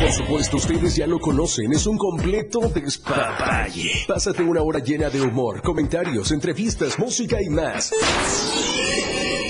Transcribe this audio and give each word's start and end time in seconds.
Por 0.00 0.12
supuesto, 0.12 0.56
ustedes 0.58 0.96
ya 0.96 1.06
lo 1.06 1.18
conocen, 1.18 1.72
es 1.72 1.86
un 1.86 1.96
completo 1.96 2.60
despapalle. 2.74 4.04
Pásate 4.06 4.42
una 4.42 4.60
hora 4.60 4.80
llena 4.80 5.08
de 5.08 5.20
humor, 5.20 5.62
comentarios, 5.62 6.30
entrevistas, 6.30 6.98
música 6.98 7.40
y 7.40 7.48
más. 7.48 7.90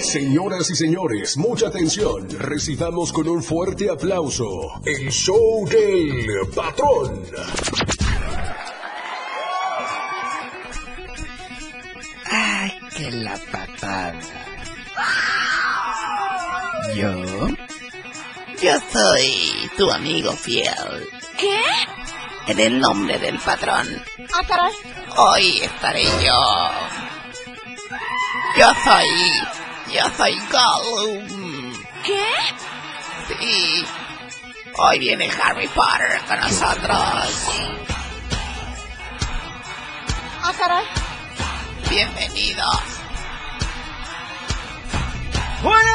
Señoras 0.01 0.71
y 0.71 0.77
señores, 0.77 1.37
mucha 1.37 1.69
atención. 1.69 2.29
Recibamos 2.39 3.13
con 3.13 3.27
un 3.29 3.43
fuerte 3.43 3.91
aplauso 3.91 4.47
el 4.85 5.11
show 5.11 5.67
del 5.67 6.49
patrón. 6.55 7.23
Ay, 12.31 12.73
que 12.97 13.11
la 13.11 13.37
patada. 13.51 14.21
¿Yo? 16.95 17.64
Yo 18.65 18.73
soy 18.91 19.71
tu 19.77 19.91
amigo 19.91 20.33
fiel. 20.33 21.07
¿Qué? 21.37 21.61
En 22.47 22.59
el 22.59 22.81
nombre 22.81 23.19
del 23.19 23.39
patrón. 23.39 23.87
Ah, 24.33 24.43
caray. 24.49 24.73
Hoy 25.19 25.61
estaré 25.61 26.05
yo. 26.05 26.71
Yo 28.57 28.67
soy. 28.83 29.09
Yo 29.93 30.03
soy 30.17 30.41
Gollum. 30.51 31.75
¿Qué? 32.07 32.25
Sí. 33.29 33.85
Hoy 34.79 34.99
viene 34.99 35.31
Harry 35.43 35.69
Potter 35.69 36.23
con 36.27 36.41
nosotros. 36.41 37.51
Ah, 40.43 40.53
caray. 40.59 40.85
Bienvenidos. 41.91 42.81
Buenas 45.63 45.95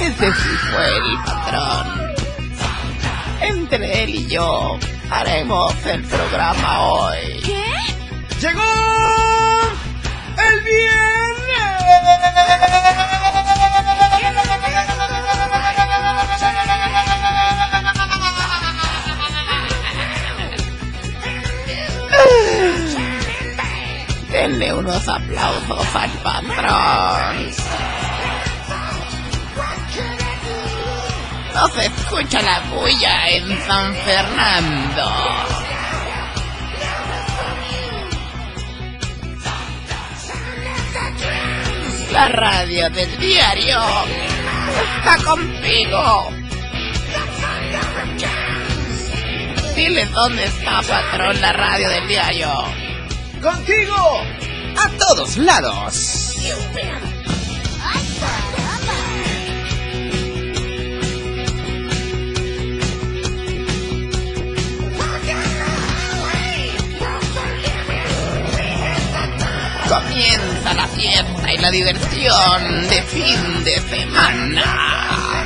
Ese 0.00 0.32
sí 0.34 0.52
fue 0.70 0.86
el 0.96 1.16
patrón. 1.24 1.86
Entre 3.40 4.04
él 4.04 4.10
y 4.10 4.26
yo 4.26 4.78
haremos 5.10 5.74
el 5.86 6.02
programa 6.04 6.82
hoy. 6.82 7.40
¿Qué? 7.42 7.64
¡Llegó 8.38 8.62
el 10.36 10.60
viernes! 10.64 11.32
Denle 24.52 24.74
unos 24.74 25.08
aplausos 25.08 25.96
al 25.96 26.10
patrón. 26.22 27.50
No 31.54 31.68
se 31.68 31.86
escucha 31.86 32.42
la 32.42 32.60
bulla 32.70 33.30
en 33.30 33.62
San 33.62 33.94
Fernando. 33.94 35.10
La 42.12 42.28
radio 42.28 42.90
del 42.90 43.18
diario 43.18 43.80
está 44.98 45.16
contigo. 45.24 46.28
Dile 49.74 50.04
dónde 50.04 50.44
está, 50.44 50.82
patrón, 50.82 51.40
la 51.40 51.52
radio 51.54 51.88
del 51.88 52.06
diario. 52.06 52.50
¡Contigo! 53.40 54.31
¡A 55.02 55.14
todos 55.14 55.36
lados! 55.36 56.36
Comienza 69.88 70.74
la 70.74 70.86
fiesta 70.86 71.52
y 71.52 71.58
la 71.58 71.70
diversión 71.72 72.88
de 72.88 73.02
fin 73.02 73.64
de 73.64 73.80
semana. 73.80 75.44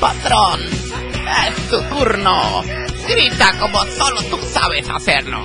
Patrón, 0.00 0.60
es 1.48 1.70
tu 1.70 1.80
turno. 1.82 2.83
Grita 3.08 3.58
como 3.58 3.84
solo 3.86 4.22
tú 4.24 4.38
sabes 4.52 4.88
hacerlo. 4.88 5.44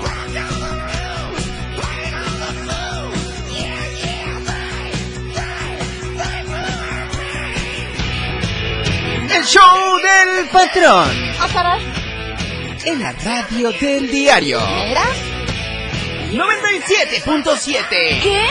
El 9.31 9.44
show 9.46 9.98
del 9.98 10.48
patrón 10.50 11.09
Ah, 11.42 11.78
en 12.86 13.00
la 13.02 13.12
radio 13.14 13.72
del 13.72 14.09
diario. 14.09 14.59
¿Era? 14.86 15.03
97.7. 16.31 17.88
¿Qué? 18.22 18.46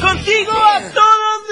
Contigo 0.00 0.52
a 0.52 0.80
todos 0.80 1.42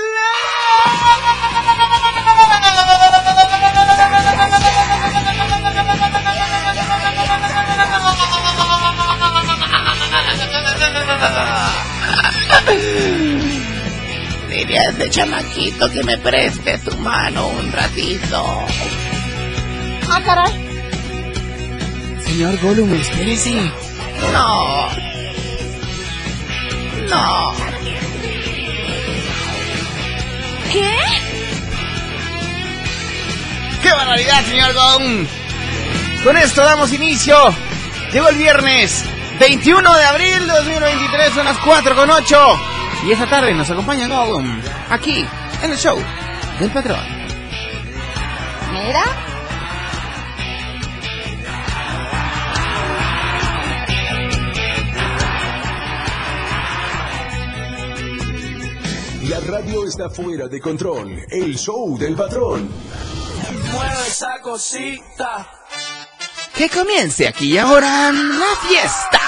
Dile 14.51 14.79
a 14.79 14.91
ese 14.91 15.11
chamaquito 15.11 15.91
que 15.91 16.03
me 16.03 16.19
preste 16.19 16.79
su 16.79 16.97
mano 16.99 17.49
un 17.49 17.73
ratito. 17.73 18.67
Ah, 20.09 20.21
caray. 20.25 20.53
Señor 22.25 22.59
Gollum, 22.61 22.93
espérese. 22.95 23.55
No. 24.33 24.89
No. 27.09 27.55
¿Qué? 30.73 30.97
¡Qué 33.83 33.91
barbaridad, 33.91 34.45
señor 34.45 34.75
Gollum! 34.75 35.27
Con 36.23 36.37
esto 36.37 36.63
damos 36.63 36.93
inicio. 36.93 37.37
Llegó 38.13 38.29
el 38.29 38.37
viernes 38.37 39.05
21 39.41 39.97
de 39.97 40.05
abril 40.05 40.47
de 40.47 40.53
2023, 40.53 41.33
son 41.33 41.47
las 41.47 41.57
4 41.61 41.97
con 41.97 42.11
8. 42.11 42.37
Y 43.07 43.13
esta 43.13 43.27
tarde 43.27 43.55
nos 43.55 43.71
acompaña 43.71 44.07
Gollum, 44.07 44.61
aquí, 44.91 45.25
en 45.63 45.71
el 45.71 45.79
show 45.79 45.99
del 46.59 46.71
patrón. 46.71 47.01
¿Mira? 48.71 49.03
La 59.27 59.41
radio 59.41 59.87
está 59.87 60.11
fuera 60.11 60.49
de 60.49 60.61
control. 60.61 61.19
El 61.31 61.57
show 61.57 61.97
del 61.97 62.15
patrón. 62.15 62.69
Mueve 63.73 64.07
esa 64.07 64.39
cosita. 64.43 65.60
Que 66.61 66.69
comience 66.69 67.27
aquí 67.27 67.55
y 67.55 67.57
ahora 67.57 68.13
la 68.13 68.69
fiesta. 68.69 69.19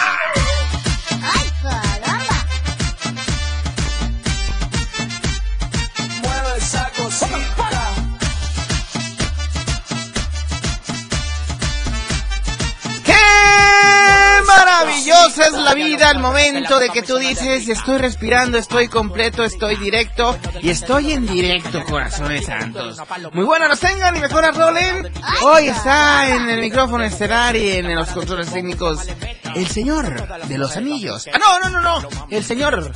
Hermosa 15.33 15.47
es 15.47 15.65
la 15.65 15.75
vida 15.75 16.11
al 16.11 16.19
momento 16.19 16.79
de 16.79 16.91
que 16.91 17.03
tú 17.03 17.17
dices, 17.17 17.67
estoy 17.67 17.97
respirando, 17.97 18.59
estoy 18.59 18.89
completo, 18.89 19.45
estoy 19.45 19.77
directo 19.77 20.37
y 20.61 20.69
estoy 20.69 21.13
en 21.13 21.27
directo, 21.27 21.83
corazones 21.85 22.45
santos. 22.45 22.99
Muy 23.33 23.45
buenas 23.45 23.71
nos 23.71 23.81
tengan 23.81 24.15
y 24.15 24.21
mejor 24.21 24.55
rolen. 24.55 25.11
Hoy 25.43 25.69
está 25.69 26.29
en 26.37 26.51
el 26.51 26.61
micrófono 26.61 27.05
estelar 27.05 27.57
y 27.57 27.71
en 27.73 27.95
los 27.95 28.11
controles 28.11 28.53
técnicos 28.53 29.07
el 29.55 29.67
señor 29.69 30.47
de 30.49 30.59
los 30.59 30.77
anillos. 30.77 31.27
Ah, 31.33 31.39
no, 31.39 31.61
no, 31.61 31.81
no, 31.81 32.01
no. 32.01 32.09
El 32.29 32.45
señor 32.45 32.93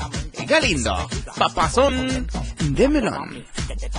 Galindo, 0.47 1.09
papazón 1.39 2.27
de 2.61 2.89
melón. 2.89 3.47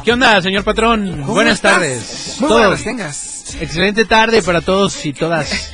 ¿Qué 0.03 0.13
onda, 0.13 0.41
señor 0.43 0.63
patrón? 0.63 1.21
¿Cómo 1.21 1.33
Buenas 1.33 1.55
estás? 1.55 1.73
tardes. 1.73 2.35
Muy 2.39 2.49
Todos. 2.49 2.61
buenas 2.61 2.83
tengas. 2.83 3.55
Excelente 3.59 4.05
tarde 4.05 4.43
para 4.43 4.61
todos 4.61 5.03
y 5.05 5.13
todas. 5.13 5.71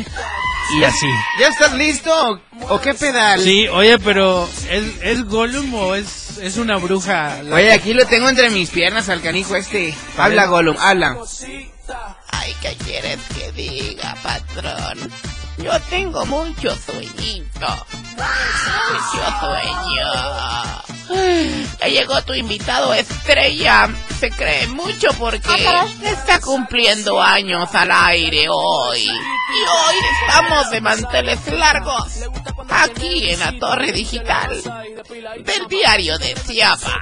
Y 0.75 0.83
así. 0.83 1.07
¿Ya 1.39 1.47
estás 1.47 1.73
listo 1.73 2.41
o 2.69 2.79
qué 2.79 2.93
pedal? 2.93 3.39
Sí, 3.41 3.67
oye, 3.67 3.99
pero 3.99 4.49
¿es, 4.69 4.83
es 5.01 5.23
Gollum 5.25 5.73
o 5.73 5.95
es, 5.95 6.37
es 6.39 6.57
una 6.57 6.77
bruja? 6.77 7.37
Oye, 7.51 7.71
aquí 7.71 7.93
lo 7.93 8.05
tengo 8.05 8.29
entre 8.29 8.49
mis 8.49 8.69
piernas 8.69 9.09
al 9.09 9.21
canijo 9.21 9.55
este. 9.55 9.93
Habla, 10.17 10.45
Gollum, 10.45 10.75
habla. 10.79 11.17
Ay, 12.31 12.55
¿qué 12.61 12.75
quieres 12.83 13.19
que 13.35 13.51
diga, 13.51 14.15
patrón? 14.23 15.11
Yo 15.57 15.79
tengo 15.89 16.25
mucho 16.25 16.75
sueñito. 16.75 17.85
Mucho 18.89 19.23
sueño. 19.39 20.83
Ya 21.79 21.87
llegó 21.87 22.21
tu 22.23 22.33
invitado 22.33 22.93
estrella. 22.93 23.89
Se 24.19 24.29
cree 24.31 24.67
mucho 24.67 25.09
porque 25.19 25.67
está 26.03 26.39
cumpliendo 26.39 27.21
años 27.21 27.73
al 27.73 27.91
aire 27.91 28.47
hoy. 28.49 29.03
Y 29.03 29.09
hoy 29.09 29.95
estamos 30.21 30.71
de 30.71 30.81
manteles 30.81 31.47
largos. 31.47 32.19
Aquí 32.69 33.29
en 33.29 33.39
la 33.39 33.57
torre 33.59 33.91
digital 33.91 34.61
del 35.39 35.67
diario 35.67 36.17
de 36.17 36.33
Chiapas. 36.47 36.93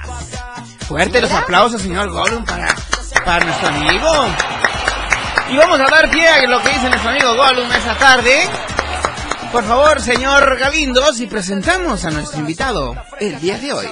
Fuerte 0.86 1.20
los 1.22 1.30
aplausos, 1.30 1.80
señor 1.80 2.10
Gollum, 2.10 2.44
para, 2.44 2.74
para 3.24 3.44
nuestro 3.44 3.68
amigo. 3.68 4.26
Y 5.50 5.56
vamos 5.56 5.80
a 5.80 5.88
dar 5.88 6.10
pie 6.10 6.26
a 6.28 6.46
lo 6.46 6.62
que 6.62 6.70
dice 6.70 6.88
nuestro 6.88 7.10
amigo 7.10 7.34
Gollum 7.36 7.70
esta 7.72 7.96
tarde. 7.96 8.48
Por 9.52 9.64
favor, 9.64 10.00
señor 10.00 10.58
Galindo, 10.58 11.12
si 11.12 11.26
presentamos 11.26 12.04
a 12.04 12.10
nuestro 12.10 12.40
invitado 12.40 12.96
el 13.20 13.38
día 13.40 13.58
de 13.58 13.72
hoy. 13.72 13.88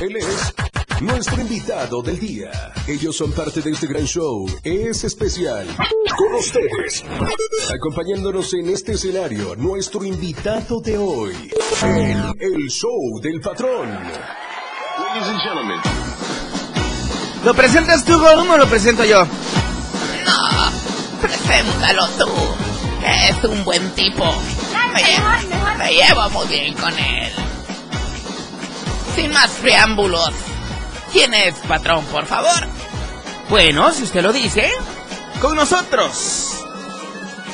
Él 0.00 0.16
es 0.16 0.54
nuestro 1.00 1.40
invitado 1.40 2.02
del 2.02 2.18
día. 2.18 2.50
Ellos 2.86 3.16
son 3.16 3.32
parte 3.32 3.60
de 3.60 3.70
este 3.70 3.86
gran 3.86 4.04
show. 4.04 4.46
Es 4.62 5.04
especial. 5.04 5.66
Con 6.16 6.34
ustedes. 6.34 7.04
Acompañándonos 7.74 8.52
en 8.54 8.68
este 8.70 8.92
escenario, 8.92 9.54
nuestro 9.56 10.04
invitado 10.04 10.80
de 10.80 10.98
hoy. 10.98 11.52
El, 11.82 12.34
el 12.40 12.68
show 12.68 13.20
del 13.22 13.40
patrón. 13.40 13.88
Ladies 13.90 15.28
and 15.28 15.40
gentlemen. 15.40 15.80
¿Lo 17.44 17.54
presentas 17.54 18.04
tú, 18.04 18.18
Gollum, 18.18 18.50
o 18.50 18.56
lo 18.56 18.66
presento 18.68 19.04
yo? 19.04 19.24
No, 19.24 21.20
preséntalo 21.22 22.08
tú, 22.18 22.26
que 23.00 23.28
es 23.28 23.44
un 23.44 23.64
buen 23.64 23.90
tipo. 23.94 24.24
Me 24.92 25.02
llevo, 25.02 25.76
me 25.78 25.92
llevo 25.92 26.30
muy 26.30 26.46
bien 26.48 26.74
con 26.74 26.92
él. 26.98 27.32
Sin 29.14 29.32
más 29.32 29.50
preámbulos, 29.62 30.32
¿quién 31.12 31.34
es 31.34 31.54
patrón, 31.66 32.04
por 32.06 32.26
favor? 32.26 32.66
Bueno, 33.48 33.92
si 33.92 34.02
usted 34.04 34.22
lo 34.22 34.32
dice, 34.32 34.70
con 35.40 35.56
nosotros. 35.56 36.54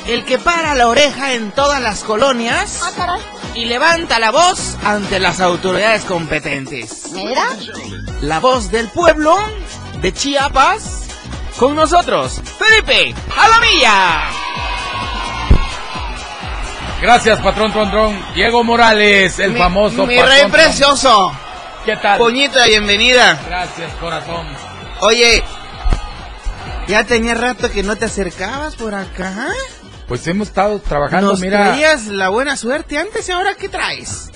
El 0.07 0.23
que 0.25 0.37
para 0.37 0.75
la 0.75 0.87
oreja 0.87 1.33
en 1.33 1.51
todas 1.51 1.81
las 1.81 2.01
colonias 2.03 2.79
Ah, 2.83 3.17
y 3.55 3.65
levanta 3.65 4.19
la 4.19 4.29
voz 4.31 4.75
ante 4.83 5.19
las 5.19 5.41
autoridades 5.41 6.03
competentes. 6.05 7.11
Mira. 7.13 7.43
La 8.21 8.39
voz 8.39 8.69
del 8.69 8.87
pueblo 8.89 9.35
de 10.01 10.13
Chiapas. 10.13 11.01
Con 11.57 11.75
nosotros, 11.75 12.41
Felipe 12.59 13.15
Alamilla. 13.37 14.25
Gracias, 17.01 17.39
patrón 17.41 17.71
Tron 17.71 18.25
Diego 18.33 18.63
Morales, 18.63 19.39
el 19.39 19.51
Mi- 19.53 19.59
famoso 19.59 20.05
Mi 20.05 20.15
patrón 20.15 20.29
rey 20.31 20.39
Tron. 20.41 20.51
precioso. 20.51 21.31
¿Qué 21.85 21.95
tal? 21.97 22.17
Puñita, 22.17 22.65
bienvenida. 22.65 23.39
Gracias, 23.47 23.93
corazón. 23.95 24.47
Oye, 25.01 25.43
ya 26.87 27.03
tenía 27.03 27.35
rato 27.35 27.69
que 27.71 27.83
no 27.83 27.95
te 27.95 28.05
acercabas 28.05 28.75
por 28.75 28.95
acá. 28.95 29.49
Pues 30.07 30.25
hemos 30.27 30.47
estado 30.49 30.79
trabajando, 30.79 31.31
Nos 31.31 31.41
mira. 31.41 31.57
traías 31.71 32.07
la 32.07 32.29
buena 32.29 32.57
suerte 32.57 32.97
antes 32.97 33.27
y 33.27 33.31
ahora 33.31 33.55
¿qué 33.55 33.69
traes? 33.69 34.31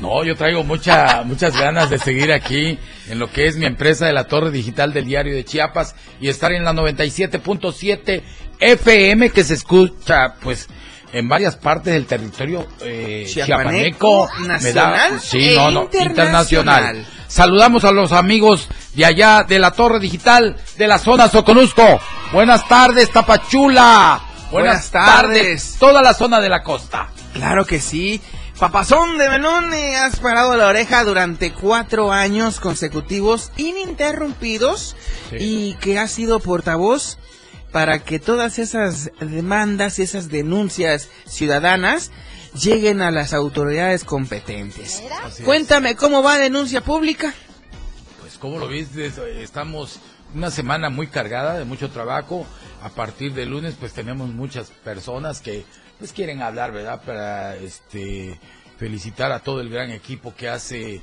No, 0.00 0.24
yo 0.24 0.34
traigo 0.36 0.62
mucha, 0.64 1.22
muchas 1.24 1.56
ganas 1.58 1.90
de 1.90 1.98
seguir 1.98 2.32
aquí 2.32 2.78
en 3.08 3.18
lo 3.18 3.30
que 3.30 3.46
es 3.46 3.56
mi 3.56 3.66
empresa 3.66 4.06
de 4.06 4.12
la 4.12 4.24
Torre 4.24 4.50
Digital 4.50 4.92
del 4.92 5.04
Diario 5.06 5.34
de 5.34 5.44
Chiapas 5.44 5.94
y 6.20 6.28
estar 6.28 6.52
en 6.52 6.64
la 6.64 6.72
97.7 6.72 8.22
FM 8.60 9.30
que 9.30 9.42
se 9.44 9.54
escucha, 9.54 10.34
pues, 10.42 10.68
en 11.12 11.28
varias 11.28 11.56
partes 11.56 11.92
del 11.92 12.06
territorio 12.06 12.66
eh, 12.80 13.24
Chiapaneco, 13.28 14.28
chiapaneco. 14.28 14.46
nacional 14.46 15.20
sí, 15.20 15.50
e 15.50 15.56
no, 15.56 15.70
no, 15.70 15.82
internacional. 15.84 16.96
internacional. 16.96 17.06
Saludamos 17.28 17.84
a 17.84 17.92
los 17.92 18.12
amigos 18.12 18.68
de 18.94 19.04
allá 19.04 19.44
de 19.46 19.58
la 19.58 19.70
Torre 19.70 20.00
Digital 20.00 20.56
de 20.76 20.88
la 20.88 20.98
zona 20.98 21.28
Soconusco. 21.28 22.00
Buenas 22.32 22.66
tardes, 22.66 23.10
Tapachula. 23.12 24.20
Buenas 24.50 24.90
tardes. 24.90 25.76
Toda 25.78 26.02
la 26.02 26.12
zona 26.14 26.40
de 26.40 26.48
la 26.48 26.62
costa. 26.62 27.08
Claro 27.32 27.64
que 27.64 27.80
sí. 27.80 28.20
Papazón 28.58 29.16
de 29.16 29.28
melón, 29.30 29.70
me 29.70 29.96
has 29.96 30.18
parado 30.18 30.54
la 30.56 30.66
oreja 30.66 31.02
durante 31.04 31.52
cuatro 31.52 32.12
años 32.12 32.60
consecutivos 32.60 33.52
ininterrumpidos 33.56 34.96
Sí. 35.30 35.36
y 35.38 35.74
que 35.74 35.98
has 35.98 36.10
sido 36.10 36.40
portavoz 36.40 37.16
para 37.72 38.00
que 38.00 38.18
todas 38.18 38.58
esas 38.58 39.10
demandas 39.20 39.98
y 39.98 40.02
esas 40.02 40.28
denuncias 40.28 41.08
ciudadanas 41.26 42.10
lleguen 42.54 43.00
a 43.00 43.10
las 43.10 43.32
autoridades 43.32 44.04
competentes. 44.04 45.02
Cuéntame, 45.44 45.94
¿cómo 45.94 46.22
va 46.22 46.38
denuncia 46.38 46.80
pública? 46.80 47.32
Pues 48.20 48.38
como 48.38 48.58
lo 48.58 48.68
viste, 48.68 49.12
estamos 49.40 50.00
una 50.34 50.50
semana 50.50 50.90
muy 50.90 51.06
cargada 51.06 51.58
de 51.58 51.64
mucho 51.64 51.90
trabajo. 51.90 52.46
A 52.82 52.88
partir 52.88 53.34
de 53.34 53.46
lunes 53.46 53.74
pues 53.78 53.92
tenemos 53.92 54.28
muchas 54.30 54.70
personas 54.70 55.40
que 55.40 55.64
pues 55.98 56.12
quieren 56.12 56.42
hablar, 56.42 56.72
¿verdad? 56.72 57.02
Para 57.04 57.56
este 57.56 58.40
felicitar 58.78 59.30
a 59.32 59.40
todo 59.40 59.60
el 59.60 59.68
gran 59.68 59.90
equipo 59.90 60.34
que 60.34 60.48
hace 60.48 61.02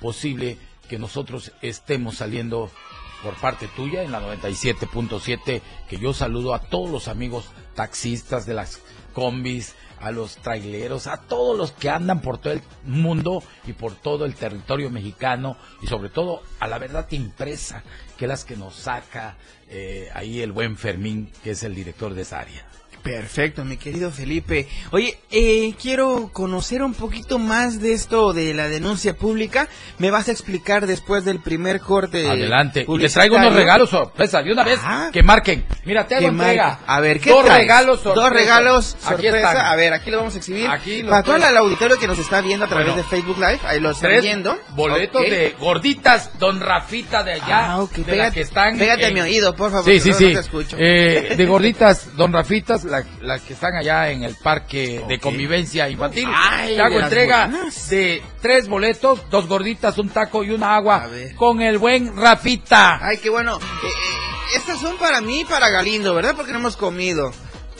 posible 0.00 0.56
que 0.88 0.98
nosotros 0.98 1.52
estemos 1.60 2.18
saliendo 2.18 2.70
por 3.26 3.34
parte 3.34 3.66
tuya 3.66 4.04
en 4.04 4.12
la 4.12 4.20
97.7, 4.20 5.60
que 5.88 5.98
yo 5.98 6.14
saludo 6.14 6.54
a 6.54 6.60
todos 6.60 6.88
los 6.88 7.08
amigos 7.08 7.50
taxistas 7.74 8.46
de 8.46 8.54
las 8.54 8.80
combis, 9.14 9.74
a 10.00 10.12
los 10.12 10.36
traileros, 10.36 11.08
a 11.08 11.16
todos 11.16 11.58
los 11.58 11.72
que 11.72 11.90
andan 11.90 12.20
por 12.20 12.38
todo 12.38 12.52
el 12.52 12.62
mundo 12.84 13.42
y 13.66 13.72
por 13.72 13.96
todo 13.96 14.26
el 14.26 14.36
territorio 14.36 14.90
mexicano 14.90 15.56
y 15.82 15.88
sobre 15.88 16.08
todo 16.08 16.40
a 16.60 16.68
la 16.68 16.78
verdad 16.78 17.10
impresa, 17.10 17.82
que 18.16 18.26
es 18.26 18.28
las 18.28 18.44
que 18.44 18.56
nos 18.56 18.76
saca 18.76 19.36
eh, 19.68 20.08
ahí 20.14 20.40
el 20.40 20.52
buen 20.52 20.76
Fermín, 20.76 21.32
que 21.42 21.50
es 21.50 21.64
el 21.64 21.74
director 21.74 22.14
de 22.14 22.22
esa 22.22 22.38
área. 22.38 22.64
Perfecto, 23.06 23.64
mi 23.64 23.76
querido 23.76 24.10
Felipe. 24.10 24.68
Oye, 24.90 25.18
eh, 25.30 25.74
quiero 25.80 26.30
conocer 26.32 26.82
un 26.82 26.92
poquito 26.94 27.38
más 27.38 27.80
de 27.80 27.92
esto 27.92 28.32
de 28.32 28.52
la 28.52 28.68
denuncia 28.68 29.14
pública. 29.14 29.68
Me 29.98 30.10
vas 30.10 30.28
a 30.28 30.32
explicar 30.32 30.86
después 30.86 31.24
del 31.24 31.40
primer 31.40 31.80
corte. 31.80 32.28
Adelante. 32.28 32.84
Y 32.88 32.98
les 32.98 33.12
traigo 33.12 33.36
unos 33.36 33.54
regalos 33.54 33.90
sorpresa. 33.90 34.42
De 34.42 34.52
una 34.52 34.64
vez 34.64 34.80
Ah. 34.82 35.10
que 35.12 35.22
marquen. 35.22 35.64
Mira, 35.84 36.06
te 36.06 36.16
hago 36.16 36.28
entrega. 36.28 36.80
A 36.86 37.00
ver, 37.00 37.20
¿qué 37.20 37.30
Dos 37.30 37.44
traes? 37.44 37.60
regalos 37.60 38.00
sorpresa. 38.00 38.20
Dos 38.28 38.32
regalos 38.32 38.94
Aquí 38.96 39.04
sorpresa. 39.24 39.36
están. 39.52 39.66
A 39.66 39.76
ver, 39.76 39.92
aquí 39.94 40.10
lo 40.10 40.16
vamos 40.18 40.34
a 40.34 40.38
exhibir. 40.38 40.66
Aquí 40.68 41.02
los 41.02 41.10
Para 41.10 41.22
todo 41.22 41.36
el 41.36 41.56
auditorio 41.56 41.98
que 41.98 42.06
nos 42.06 42.18
está 42.18 42.40
viendo 42.40 42.64
a 42.64 42.68
través 42.68 42.88
Bueno. 42.88 43.02
de 43.02 43.08
Facebook 43.08 43.36
Live, 43.38 43.60
ahí 43.64 43.80
lo 43.80 43.90
están 43.92 44.20
viendo. 44.20 44.58
boletos 44.74 45.22
de 45.22 45.54
gorditas, 45.58 46.38
don 46.38 46.60
Rafita 46.60 47.22
de 47.22 47.34
allá. 47.34 47.72
Ah, 47.72 47.80
ok. 47.80 47.92
de 47.92 48.02
Pégate, 48.04 48.34
que 48.34 48.40
están 48.40 48.78
pégate 48.78 49.06
a 49.06 49.10
mi 49.10 49.20
oído, 49.20 49.54
por 49.54 49.70
favor. 49.70 49.84
Sí, 49.84 50.00
sí, 50.00 50.10
no- 50.10 50.16
sí. 50.16 50.24
no 50.26 50.32
te 50.32 50.40
escucho. 50.40 50.76
Eh, 50.78 51.34
de 51.36 51.46
gorditas, 51.46 52.16
don 52.16 52.32
Rafitas, 52.32 52.84
la- 53.00 53.04
las 53.20 53.42
que 53.42 53.52
están 53.54 53.74
allá 53.76 54.10
en 54.10 54.22
el 54.22 54.34
parque 54.36 55.04
de 55.08 55.18
convivencia 55.18 55.88
infantil. 55.88 56.28
Ay, 56.34 56.76
Te 56.76 56.82
hago 56.82 57.00
entrega 57.00 57.46
buenas. 57.46 57.88
de 57.90 58.22
tres 58.40 58.68
boletos, 58.68 59.28
dos 59.30 59.46
gorditas, 59.46 59.96
un 59.98 60.08
taco 60.08 60.42
y 60.44 60.50
una 60.50 60.76
agua. 60.76 61.08
Con 61.36 61.60
el 61.62 61.78
buen 61.78 62.16
Rafita. 62.16 62.98
Ay, 63.00 63.18
qué 63.18 63.30
bueno. 63.30 63.56
Eh, 63.58 63.86
eh, 63.86 64.56
estas 64.56 64.78
son 64.80 64.96
para 64.98 65.20
mí 65.20 65.40
y 65.40 65.44
para 65.44 65.68
Galindo, 65.70 66.14
¿verdad? 66.14 66.34
Porque 66.36 66.52
no 66.52 66.58
hemos 66.58 66.76
comido. 66.76 67.32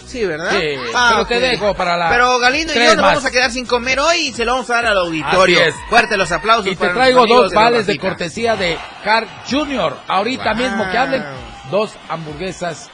Sí, 0.06 0.24
¿verdad? 0.24 0.50
Sí, 0.52 0.76
Ah, 0.94 1.08
pero 1.14 1.26
te 1.26 1.40
dejo 1.40 1.74
para 1.74 1.96
la... 1.96 2.08
Pero 2.08 2.38
Galindo 2.38 2.72
y 2.72 2.76
yo 2.76 2.84
nos 2.84 2.96
más. 2.96 3.04
vamos 3.06 3.24
a 3.24 3.30
quedar 3.32 3.50
sin 3.50 3.66
comer 3.66 3.98
hoy 3.98 4.28
y 4.28 4.32
se 4.32 4.44
lo 4.44 4.52
vamos 4.52 4.70
a 4.70 4.74
dar 4.74 4.86
al 4.86 4.98
auditorio. 4.98 5.58
Así 5.58 5.68
es. 5.70 5.74
Fuerte 5.90 6.16
los 6.16 6.30
aplausos 6.30 6.68
Y 6.68 6.76
te 6.76 6.88
traigo 6.90 7.26
dos 7.26 7.52
vales 7.52 7.86
de 7.88 7.98
cortesía 7.98 8.54
de 8.54 8.78
Carl 9.02 9.26
Jr. 9.50 9.96
Ahorita 10.06 10.52
Wow. 10.54 10.62
mismo 10.62 10.90
que 10.92 10.96
hablen, 10.96 11.24
dos 11.72 11.92
hamburguesas 12.08 12.88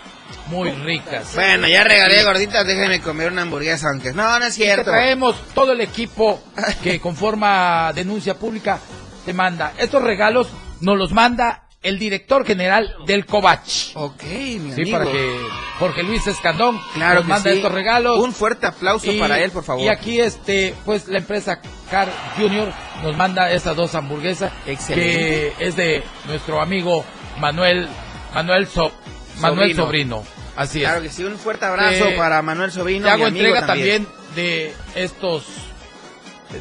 muy 0.47 0.71
ricas. 0.71 1.35
Bueno, 1.35 1.67
ya 1.69 1.85
regalé 1.85 2.25
gorditas, 2.25 2.67
déjenme 2.67 3.01
comer 3.01 3.33
una 3.33 3.43
hamburguesa, 3.43 3.89
aunque 3.93 4.13
no, 4.13 4.39
no 4.39 4.45
es 4.47 4.55
cierto. 4.55 4.91
traemos 4.91 5.37
todo 5.55 5.73
el 5.73 5.81
equipo 5.81 6.43
que 6.83 7.01
conforma 7.01 7.93
Denuncia 7.95 8.35
Pública, 8.35 8.79
te 9.25 9.33
manda. 9.33 9.73
Estos 9.79 10.03
regalos 10.03 10.49
nos 10.81 10.97
los 10.99 11.13
manda 11.13 11.63
el 11.83 11.99
director 11.99 12.47
general 12.47 12.95
del 13.07 13.27
Covach. 13.27 13.91
Ok, 13.95 14.23
mi 14.23 14.73
Sí, 14.73 14.83
amigo. 14.83 14.99
para 14.99 15.11
que 15.11 15.37
Jorge 15.81 16.03
Luis 16.05 16.25
Escandón 16.29 16.81
Claro 16.95 17.21
nos 17.21 17.27
manda 17.29 17.51
sí. 17.51 17.57
estos 17.57 17.73
regalos. 17.73 18.21
Un 18.21 18.33
fuerte 18.33 18.67
aplauso 18.69 19.11
Y- 19.11 19.19
para 19.19 19.41
él, 19.41 19.51
por 19.51 19.65
favor. 19.65 19.83
Y 19.83 19.89
aquí, 19.89 20.21
este, 20.21 20.77
pues 20.85 21.09
la 21.09 21.19
empresa 21.19 21.61
Car 21.91 22.09
Junior 22.37 22.73
nos 23.03 23.17
manda 23.17 23.51
estas 23.51 23.75
dos 23.75 23.95
hamburguesas. 23.97 24.53
Excelente. 24.65 25.13
Que 25.19 25.53
es 25.59 25.75
de 25.75 26.05
nuestro 26.27 26.61
amigo 26.61 27.05
Manuel, 27.41 27.89
Manuel, 28.33 28.69
So- 28.69 28.93
Manuel 29.41 29.75
Sobrino. 29.75 30.17
Sobrino. 30.17 30.25
Así 30.57 30.79
es. 30.83 30.89
Claro 30.89 31.03
que 31.03 31.09
sí, 31.09 31.25
un 31.25 31.39
fuerte 31.39 31.65
abrazo 31.65 32.09
Eh, 32.09 32.15
para 32.17 32.43
Manuel 32.43 32.71
Sobrino. 32.71 33.05
Te 33.07 33.11
hago 33.11 33.23
mi 33.25 33.29
amigo 33.31 33.47
entrega 33.47 33.67
también. 33.67 34.07
de 34.37 34.75
estos, 34.95 35.45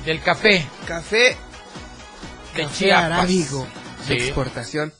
del 0.06 0.22
café 0.22 0.66
Café 0.88 1.38
de 2.56 2.64
Café 2.64 2.74
Chiapas. 2.76 3.04
arábigo 3.06 3.68
de 4.08 4.20
Sí. 4.20 4.26
exportación. 4.26 4.94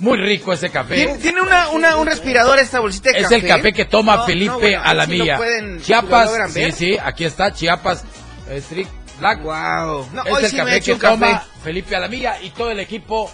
Muy 0.00 0.16
rico 0.18 0.52
ese 0.52 0.68
¿Tiene, 0.68 0.72
café. 1.06 1.18
tiene 1.20 1.40
una, 1.42 1.70
una, 1.70 1.96
un 1.96 2.06
respirador 2.06 2.58
esta 2.60 2.78
bolsita 2.80 3.10
de 3.10 3.16
Es 3.18 3.22
café? 3.24 3.34
el 3.36 3.46
café 3.48 3.72
que 3.72 3.84
toma 3.84 4.16
No, 4.18 4.26
Felipe 4.26 4.52
no, 4.52 4.58
bueno, 4.60 4.82
a 4.84 4.94
la 4.94 5.06
si 5.06 5.16
lo 5.16 5.24
mía. 5.24 5.36
pueden- 5.36 5.66
si 5.72 5.78
lo 5.78 5.84
Chiapas, 5.84 6.30
sí, 6.52 6.72
sí, 6.72 6.98
aquí 7.02 7.24
está, 7.24 7.52
Chiapas 7.52 8.04
eh, 8.48 8.58
Street 8.58 8.86
Black. 9.18 9.42
Wow. 9.42 10.08
No, 10.12 10.24
es 10.24 10.32
hoy 10.32 10.44
el 10.44 10.50
sí 10.50 10.56
me 10.56 10.62
he 10.62 10.64
café 10.66 10.80
que 10.82 10.98
café. 10.98 11.14
toma 11.14 11.44
Felipe 11.64 11.96
Alamilla 11.96 12.40
y 12.40 12.50
todo 12.50 12.70
el 12.70 12.78
equipo 12.78 13.28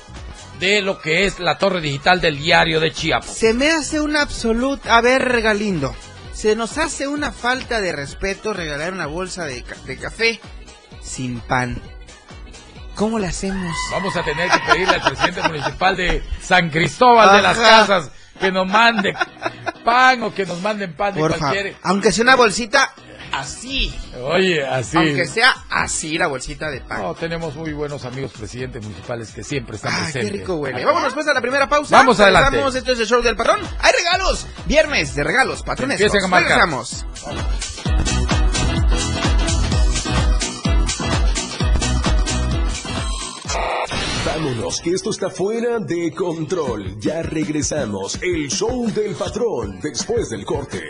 de 0.73 0.83
lo 0.83 0.99
que 1.01 1.25
es 1.27 1.41
la 1.41 1.59
torre 1.59 1.81
digital 1.81 2.21
del 2.21 2.39
diario 2.39 2.81
de 2.81 2.93
Chiapas. 2.93 3.35
Se 3.37 3.53
me 3.55 3.71
hace 3.71 4.01
una 4.01 4.23
absoluta... 4.23 4.97
A 4.97 5.01
ver, 5.01 5.43
Galindo. 5.43 5.95
Se 6.33 6.57
nos 6.57 6.79
hace 6.79 7.07
una 7.07 7.33
falta 7.33 7.81
de 7.81 7.93
respeto 7.93 8.53
regalar 8.53 8.93
una 8.93 9.07
bolsa 9.07 9.45
de, 9.45 9.63
ca- 9.63 9.77
de 9.87 9.97
café 9.97 10.41
sin 11.03 11.41
pan. 11.41 11.81
¿Cómo 12.95 13.19
le 13.19 13.27
hacemos? 13.27 13.75
Vamos 13.91 14.17
a 14.17 14.23
tener 14.23 14.49
que 14.51 14.59
pedirle 14.73 14.95
al 14.95 15.03
presidente 15.03 15.43
municipal 15.43 15.97
de 15.97 16.23
San 16.41 16.71
Cristóbal 16.71 17.37
de 17.37 17.43
las. 17.43 17.57
Casas 17.59 18.11
que 18.41 18.51
nos 18.51 18.67
mande 18.67 19.15
pan 19.85 20.23
o 20.25 20.35
que 20.35 20.45
nos 20.47 20.61
manden 20.61 20.95
pan 20.95 21.15
de 21.15 21.21
Por 21.21 21.33
favor. 21.35 21.53
cualquier... 21.55 21.77
Aunque 21.83 22.11
sea 22.13 22.23
una 22.25 22.37
bolsita 22.37 22.93
así. 23.39 23.95
Oye, 24.23 24.65
así... 24.67 24.97
Aunque 24.97 25.27
sea 25.27 25.55
así 25.71 26.19
la 26.19 26.27
bolsita 26.27 26.71
de 26.71 26.81
pan. 26.81 27.03
No, 27.03 27.15
tenemos 27.15 27.55
muy 27.55 27.73
buenos 27.73 28.05
amigos 28.05 28.33
presidentes 28.33 28.83
municipales 28.83 29.31
que 29.33 29.43
siempre 29.43 29.77
están 29.77 29.93
qué 29.93 30.13
presentes. 30.13 30.33
rico 30.33 30.55
huele. 30.57 30.85
Vámonos 30.85 31.15
pues 31.15 31.27
a 31.29 31.35
la 31.35 31.41
primera 31.41 31.69
pausa. 31.69 31.97
Vamos 31.97 32.19
adelante. 32.21 32.51
Regresamos, 32.51 32.75
esto 32.75 32.93
es 32.93 33.01
el 33.01 33.07
show 33.07 33.23
del 33.23 33.37
patrón. 33.37 33.61
Hay 33.81 33.93
regalos. 33.93 34.47
Viernes 34.67 35.15
de 35.15 35.25
regalos, 35.25 35.63
patrones. 35.63 36.01
Empiecen 36.01 36.25
a 36.25 36.29
marcar. 36.29 36.69
Regresamos. 36.69 37.05
Vámonos, 44.27 44.81
que 44.81 44.91
esto 44.91 45.11
está 45.11 45.31
fuera 45.31 45.79
de 45.79 46.13
control. 46.13 46.99
Ya 46.99 47.23
regresamos. 47.23 48.19
El 48.23 48.51
show 48.51 48.91
del 48.91 49.15
patrón 49.15 49.79
después 49.81 50.31
del 50.31 50.45
corte. 50.45 50.83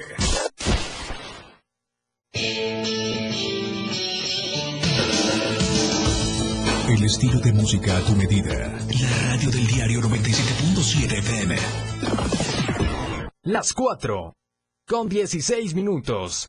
El 2.34 2.82
estilo 7.04 7.38
de 7.38 7.52
música 7.52 7.96
a 7.96 8.00
tu 8.00 8.16
medida. 8.16 8.76
La 9.00 9.30
radio 9.30 9.50
del 9.50 9.66
diario 9.68 10.00
97.7 10.00 11.18
FM. 11.18 11.54
Las 13.42 13.72
4. 13.72 14.34
Con 14.86 15.08
16 15.08 15.74
minutos. 15.74 16.48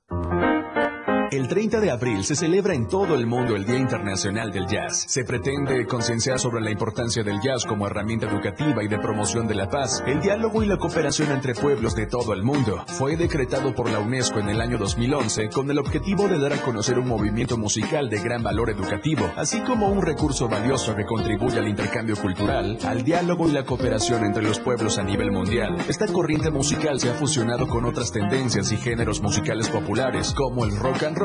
El 1.35 1.49
30 1.49 1.81
de 1.81 1.91
abril 1.91 2.23
se 2.23 2.33
celebra 2.33 2.73
en 2.75 2.87
todo 2.87 3.13
el 3.13 3.27
mundo 3.27 3.57
el 3.57 3.65
Día 3.65 3.77
Internacional 3.77 4.53
del 4.53 4.67
Jazz. 4.67 5.03
Se 5.09 5.25
pretende 5.25 5.85
concienciar 5.85 6.39
sobre 6.39 6.61
la 6.61 6.71
importancia 6.71 7.23
del 7.23 7.41
jazz 7.41 7.65
como 7.65 7.85
herramienta 7.85 8.25
educativa 8.25 8.81
y 8.81 8.87
de 8.87 8.99
promoción 8.99 9.45
de 9.45 9.55
la 9.55 9.69
paz, 9.69 10.01
el 10.07 10.21
diálogo 10.21 10.63
y 10.63 10.65
la 10.65 10.77
cooperación 10.77 11.33
entre 11.33 11.53
pueblos 11.53 11.93
de 11.93 12.05
todo 12.05 12.31
el 12.31 12.41
mundo. 12.41 12.85
Fue 12.87 13.17
decretado 13.17 13.75
por 13.75 13.89
la 13.89 13.99
UNESCO 13.99 14.39
en 14.39 14.47
el 14.47 14.61
año 14.61 14.77
2011 14.77 15.49
con 15.49 15.69
el 15.69 15.77
objetivo 15.77 16.29
de 16.29 16.39
dar 16.39 16.53
a 16.53 16.61
conocer 16.61 16.97
un 16.97 17.09
movimiento 17.09 17.57
musical 17.57 18.09
de 18.09 18.21
gran 18.21 18.41
valor 18.41 18.69
educativo, 18.69 19.29
así 19.35 19.59
como 19.59 19.89
un 19.89 20.03
recurso 20.03 20.47
valioso 20.47 20.95
que 20.95 21.05
contribuye 21.05 21.59
al 21.59 21.67
intercambio 21.67 22.15
cultural, 22.15 22.77
al 22.85 23.03
diálogo 23.03 23.49
y 23.49 23.51
la 23.51 23.65
cooperación 23.65 24.23
entre 24.23 24.41
los 24.41 24.61
pueblos 24.61 24.97
a 24.97 25.03
nivel 25.03 25.33
mundial. 25.33 25.75
Esta 25.89 26.07
corriente 26.07 26.49
musical 26.49 26.97
se 27.01 27.09
ha 27.09 27.13
fusionado 27.13 27.67
con 27.67 27.83
otras 27.83 28.13
tendencias 28.13 28.71
y 28.71 28.77
géneros 28.77 29.21
musicales 29.21 29.67
populares 29.67 30.31
como 30.31 30.63
el 30.63 30.77
rock 30.77 31.03
and 31.03 31.17
roll 31.17 31.24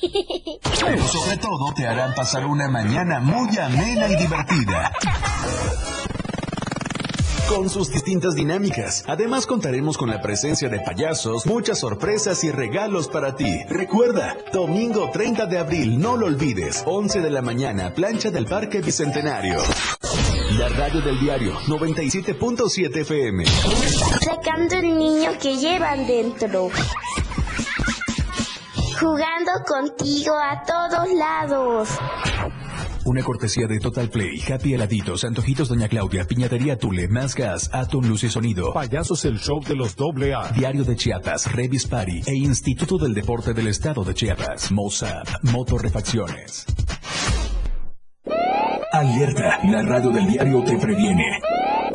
Pero 0.00 1.08
sobre 1.08 1.36
todo 1.36 1.72
te 1.74 1.86
harán 1.86 2.14
pasar 2.14 2.46
una 2.46 2.68
mañana 2.68 3.20
muy 3.20 3.56
amena 3.58 4.08
y 4.08 4.16
divertida. 4.16 4.92
Con 7.48 7.70
sus 7.70 7.90
distintas 7.90 8.34
dinámicas. 8.34 9.04
Además 9.06 9.46
contaremos 9.46 9.96
con 9.96 10.10
la 10.10 10.20
presencia 10.20 10.68
de 10.68 10.80
payasos, 10.80 11.46
muchas 11.46 11.78
sorpresas 11.78 12.44
y 12.44 12.50
regalos 12.50 13.08
para 13.08 13.36
ti. 13.36 13.64
Recuerda, 13.70 14.36
domingo 14.52 15.10
30 15.10 15.46
de 15.46 15.58
abril, 15.58 15.98
no 15.98 16.18
lo 16.18 16.26
olvides, 16.26 16.82
11 16.84 17.22
de 17.22 17.30
la 17.30 17.40
mañana, 17.40 17.94
plancha 17.94 18.30
del 18.30 18.44
Parque 18.44 18.82
Bicentenario. 18.82 19.62
La 20.58 20.68
radio 20.68 21.00
del 21.00 21.18
diario 21.20 21.54
97.7 21.68 22.96
FM. 23.00 23.46
Sacando 23.46 24.74
el 24.74 24.98
niño 24.98 25.30
que 25.40 25.56
llevan 25.56 26.06
dentro. 26.06 26.70
Jugando 28.98 29.52
contigo 29.66 30.34
a 30.34 30.62
todos 30.62 31.08
lados. 31.14 31.88
Una 33.04 33.22
cortesía 33.22 33.66
de 33.68 33.78
Total 33.78 34.10
Play, 34.10 34.42
Happy 34.52 34.74
Heladitos, 34.74 35.24
Antojitos 35.24 35.68
Doña 35.68 35.88
Claudia, 35.88 36.26
Piñatería 36.26 36.76
Tule, 36.76 37.06
Más 37.06 37.34
Gas, 37.34 37.70
Atom 37.72 38.04
Luz 38.04 38.24
y 38.24 38.28
Sonido, 38.28 38.72
Payasos 38.72 39.24
el 39.24 39.38
show 39.38 39.62
de 39.62 39.76
los 39.76 39.94
doble 39.94 40.34
A. 40.34 40.50
Diario 40.50 40.84
de 40.84 40.96
Chiapas, 40.96 41.52
Revis 41.52 41.86
Party 41.86 42.22
e 42.26 42.34
Instituto 42.34 42.98
del 42.98 43.14
Deporte 43.14 43.54
del 43.54 43.68
Estado 43.68 44.02
de 44.02 44.14
Chiapas, 44.14 44.72
Mozart, 44.72 45.28
Motorrefacciones. 45.42 46.66
Alerta, 48.92 49.60
la 49.64 49.82
radio 49.82 50.10
del 50.10 50.26
diario 50.26 50.64
te 50.64 50.76
previene. 50.76 51.40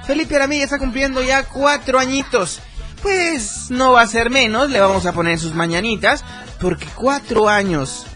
Felipe 0.07 0.35
Alamilla 0.35 0.63
está 0.63 0.79
cumpliendo 0.79 1.21
ya 1.21 1.43
cuatro 1.43 1.99
añitos. 1.99 2.61
Pues 3.03 3.69
no 3.69 3.91
va 3.91 4.01
a 4.01 4.07
ser 4.07 4.31
menos, 4.31 4.71
le 4.71 4.79
vamos 4.79 5.05
a 5.05 5.13
poner 5.13 5.37
sus 5.37 5.53
mañanitas, 5.53 6.25
porque 6.59 6.87
cuatro 6.95 7.47
años 7.47 8.07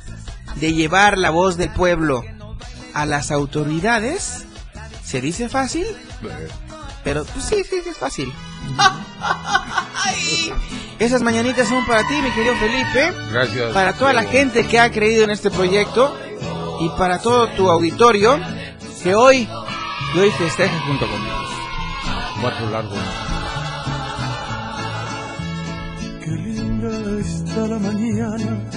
de 0.56 0.74
llevar 0.74 1.20
la 1.20 1.30
voz 1.30 1.56
del 1.58 1.70
pueblo 1.70 2.24
a 2.94 3.06
las 3.06 3.32
autoridades, 3.32 4.46
¿se 5.04 5.22
dice 5.22 5.50
fácil? 5.50 5.86
Pero 7.04 7.26
pues 7.26 7.46
sí, 7.46 7.64
sí, 7.64 7.78
sí, 7.84 7.90
es 7.90 7.98
fácil. 7.98 8.32
Esas 11.00 11.22
mañanitas 11.22 11.68
son 11.68 11.86
para 11.86 12.08
ti, 12.08 12.22
mi 12.22 12.32
querido 12.32 12.56
Felipe. 12.56 13.12
Gracias. 13.32 13.74
Para 13.74 13.94
toda 13.94 14.14
la 14.14 14.24
gente 14.24 14.68
que 14.68 14.80
ha 14.80 14.92
creído 14.92 15.24
en 15.24 15.32
este 15.32 15.50
proyecto 15.50 16.16
y 16.80 16.90
para 16.90 17.20
todo 17.20 17.48
tu 17.50 17.70
auditorio 17.70 18.40
que 19.04 19.16
hoy, 19.16 19.48
que 20.14 20.20
hoy 20.20 20.32
festeja 20.32 20.80
junto 20.82 21.08
conmigo. 21.08 21.36
Cuatro 22.40 22.70
largos. 22.70 23.00
Qué 26.24 26.32
linda 26.32 27.20
está 27.20 27.68
la 27.68 27.80
mañana 27.80 28.70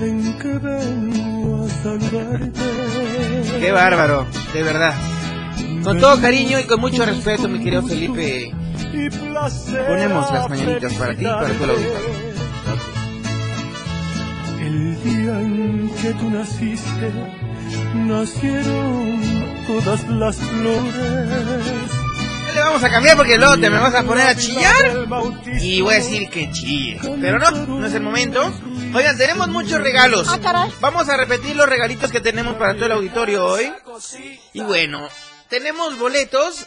en 0.00 0.38
que 0.38 0.48
vengo 0.48 1.64
a 1.64 1.68
saludarte. 1.82 3.60
Qué 3.60 3.72
bárbaro, 3.72 4.26
de 4.54 4.62
verdad. 4.62 4.94
Con 5.82 5.98
todo 5.98 6.20
cariño 6.20 6.58
y 6.58 6.64
con 6.64 6.80
mucho 6.80 7.04
respeto, 7.04 7.48
mi 7.48 7.58
querido 7.62 7.82
Felipe, 7.82 8.52
ponemos 9.86 10.32
las 10.32 10.48
mañanitas 10.48 10.92
para 10.94 11.14
ti 11.14 11.22
y 11.22 11.28
para 11.28 11.48
todo 11.48 11.64
el 11.64 11.70
auditorio. 11.70 12.30
El 14.60 15.02
día 15.02 15.40
en 15.40 15.90
que 16.02 16.12
tú 16.12 16.30
naciste, 16.30 17.12
nacieron 17.94 19.20
todas 19.66 20.08
las 20.08 20.36
flores. 20.36 21.90
Le 22.54 22.60
vamos 22.60 22.82
a 22.82 22.90
cambiar 22.90 23.16
porque 23.16 23.38
luego 23.38 23.54
te 23.58 23.70
me 23.70 23.78
vas 23.78 23.94
a 23.94 24.02
poner 24.02 24.26
a 24.26 24.34
chillar 24.34 25.06
y 25.60 25.80
voy 25.80 25.94
a 25.94 25.96
decir 25.96 26.28
que 26.28 26.50
chille. 26.50 27.00
Pero 27.20 27.38
no, 27.38 27.50
no 27.50 27.86
es 27.86 27.94
el 27.94 28.02
momento. 28.02 28.52
Oigan, 28.92 29.16
tenemos 29.16 29.48
muchos 29.48 29.80
regalos. 29.80 30.28
Vamos 30.80 31.08
a 31.08 31.16
repetir 31.16 31.56
los 31.56 31.68
regalitos 31.68 32.10
que 32.10 32.20
tenemos 32.20 32.54
para 32.54 32.74
todo 32.74 32.86
el 32.86 32.92
auditorio 32.92 33.46
hoy. 33.46 33.72
Y 34.52 34.62
bueno, 34.62 35.08
tenemos 35.50 35.98
boletos. 35.98 36.66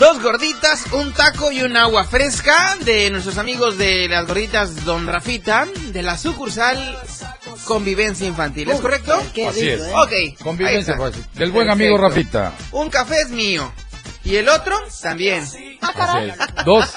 Dos 0.00 0.20
gorditas, 0.20 0.86
un 0.92 1.12
taco 1.12 1.52
y 1.52 1.62
un 1.62 1.76
agua 1.76 2.02
fresca 2.02 2.76
de 2.80 3.08
nuestros 3.10 3.38
amigos 3.38 3.78
de 3.78 4.08
las 4.08 4.26
gorditas 4.26 4.84
Don 4.84 5.06
Rafita, 5.06 5.64
de 5.92 6.02
la 6.02 6.18
sucursal 6.18 6.98
Convivencia 7.66 8.26
Infantil. 8.26 8.68
¿Es 8.68 8.80
correcto? 8.80 9.14
Así 9.48 9.68
es. 9.68 9.82
Ok. 9.94 10.10
ahí 10.10 10.34
Convivencia 10.42 10.96
fácil. 10.96 11.24
Del 11.34 11.52
buen 11.52 11.70
amigo. 11.70 11.96
Rafita. 11.98 12.52
Un 12.72 12.90
café 12.90 13.20
es 13.20 13.30
mío. 13.30 13.72
Y 14.24 14.34
el 14.36 14.48
otro 14.48 14.76
también. 15.00 15.44
Así 15.44 15.78
es. 16.28 16.64
Dos, 16.64 16.92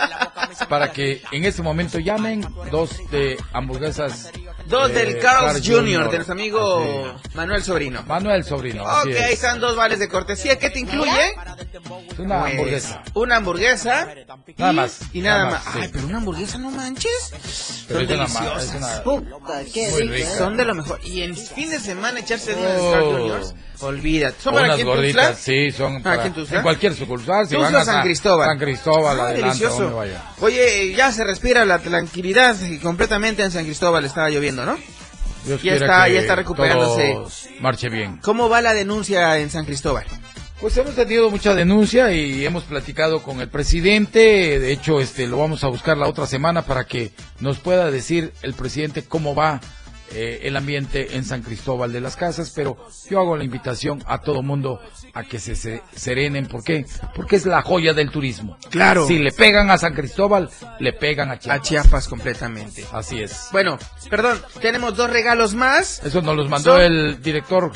para 0.68 0.92
que 0.92 1.22
en 1.32 1.46
este 1.46 1.62
momento 1.62 2.00
llamen, 2.00 2.44
dos 2.72 2.90
de 3.12 3.38
hamburguesas. 3.54 4.32
Dos 4.70 4.92
eh, 4.92 4.94
del 4.94 5.20
Carl's 5.20 5.62
Jr., 5.66 6.10
de 6.10 6.18
nuestro 6.18 6.34
amigo 6.34 7.20
Manuel 7.34 7.64
Sobrino. 7.64 8.04
Manuel 8.04 8.44
Sobrino. 8.44 8.88
así 8.88 9.10
Ok, 9.10 9.16
es. 9.16 9.22
ahí 9.24 9.34
están 9.34 9.60
dos 9.60 9.76
vales 9.76 9.98
de 10.00 10.08
cortesía. 10.08 10.60
¿Qué 10.60 10.70
te 10.70 10.80
incluye? 10.80 11.36
Una 12.18 12.42
Pues, 12.42 12.52
hamburguesa. 12.54 13.04
Una 13.14 13.36
hamburguesa. 13.38 14.08
Nada 14.58 14.74
más, 14.74 15.00
Y 15.14 15.22
nada, 15.22 15.38
nada 15.46 15.52
más. 15.52 15.66
más, 15.66 15.74
sí. 15.74 15.80
Ay, 15.84 15.90
pero 15.94 16.08
una 16.08 16.18
hamburguesa 16.18 16.58
no 16.58 16.72
manches. 16.72 17.86
Pero 17.88 18.00
Son 18.00 18.08
deliciosas. 18.08 18.76
una- 18.76 19.04
Puta, 19.04 19.62
qué 19.74 19.90
rico. 19.92 20.30
Son 20.38 20.58
de 20.58 20.66
lo 20.66 20.76
mejor. 20.76 21.00
Y 21.06 21.22
en 21.24 21.36
fin 21.36 21.70
de 21.70 21.80
semana 21.80 22.20
echarse 22.20 22.54
Oh. 22.56 22.92
Carl's 22.92 23.14
Juniors. 23.18 23.56
Olvídate. 23.82 24.42
¿Son 24.42 24.54
para 24.54 24.76
gorditas, 24.76 25.38
sí, 25.38 25.72
son 25.72 26.04
¿Para 26.04 26.26
en 26.26 26.34
en 26.38 26.62
cualquier 26.62 26.94
sucursal. 26.96 27.48
Si 27.48 27.56
van 27.56 27.74
a 27.76 27.86
San 27.86 28.04
Cristóbal. 28.04 28.48
San 28.50 28.58
Cristóbal, 28.60 29.20
Ah, 29.20 29.24
adelante, 29.24 29.42
delicioso. 29.64 29.96
vaya. 29.96 30.22
Oye, 30.42 30.94
ya 30.96 31.12
se 31.14 31.24
respira 31.24 31.64
la 31.64 31.80
tranquilidad 31.80 32.56
y 32.62 32.78
completamente 32.80 33.42
en 33.44 33.52
San 33.52 33.64
Cristóbal. 33.64 34.04
Estaba 34.04 34.30
lloviendo, 34.30 34.66
¿no? 34.66 34.78
Dios 35.46 35.64
Ya 35.64 35.76
está- 35.76 36.10
ya 36.10 36.20
está 36.20 36.36
recuperándose. 36.36 37.18
marche 37.62 37.88
bien. 37.88 38.18
¿Cómo 38.18 38.50
va 38.50 38.60
la 38.62 38.74
denuncia 38.74 39.38
en 39.38 39.50
San 39.50 39.64
Cristóbal? 39.64 40.06
Pues 40.62 40.76
hemos 40.76 40.94
tenido 40.94 41.30
mucha 41.32 41.56
denuncia 41.56 42.12
y 42.12 42.46
hemos 42.46 42.64
platicado 42.66 43.24
con 43.24 43.40
el 43.40 43.48
presidente. 43.48 44.60
De 44.60 44.72
hecho, 44.74 45.00
este 45.00 45.26
lo 45.26 45.38
vamos 45.38 45.64
a 45.64 45.68
buscar 45.68 45.98
la 45.98 46.08
otra 46.08 46.26
semana 46.28 46.64
para 46.64 46.84
que 46.84 47.12
nos 47.40 47.60
pueda 47.60 47.90
decir 47.92 48.34
el 48.42 48.54
presidente 48.54 49.04
cómo 49.06 49.34
va 49.34 49.62
eh, 50.12 50.42
el 50.44 50.58
ambiente 50.58 51.16
en 51.16 51.24
San 51.24 51.44
Cristóbal 51.44 51.94
de 51.94 52.02
las 52.02 52.18
Casas. 52.18 52.52
Pero 52.54 52.76
yo 53.10 53.22
hago 53.22 53.38
la 53.38 53.46
invitación 53.46 54.04
a 54.06 54.18
todo 54.22 54.42
mundo 54.44 54.82
a 55.14 55.24
que 55.24 55.40
se, 55.40 55.56
se- 55.56 55.82
serenen. 55.96 56.48
¿Por 56.48 56.62
qué? 56.62 56.86
Porque 57.16 57.38
es 57.38 57.46
la 57.46 57.62
joya 57.62 57.94
del 57.94 58.12
turismo. 58.12 58.58
Claro. 58.70 59.08
Si 59.08 59.18
le 59.18 59.32
pegan 59.32 59.70
a 59.72 59.78
San 59.78 59.94
Cristóbal, 59.94 60.50
le 60.80 60.92
pegan 60.92 61.30
a 61.30 61.34
A 61.36 61.40
Chiapas. 61.40 61.62
Chiapas 61.70 62.08
completamente. 62.10 62.84
Así 62.92 63.22
es. 63.22 63.48
Bueno, 63.54 63.80
perdón, 64.10 64.38
tenemos 64.60 64.98
dos 64.98 65.10
regalos 65.10 65.56
más. 65.56 66.04
Eso 66.04 66.22
nos 66.22 66.36
los 66.36 66.50
mandó 66.50 66.74
Son- 66.74 66.82
el 66.82 67.22
director 67.22 67.72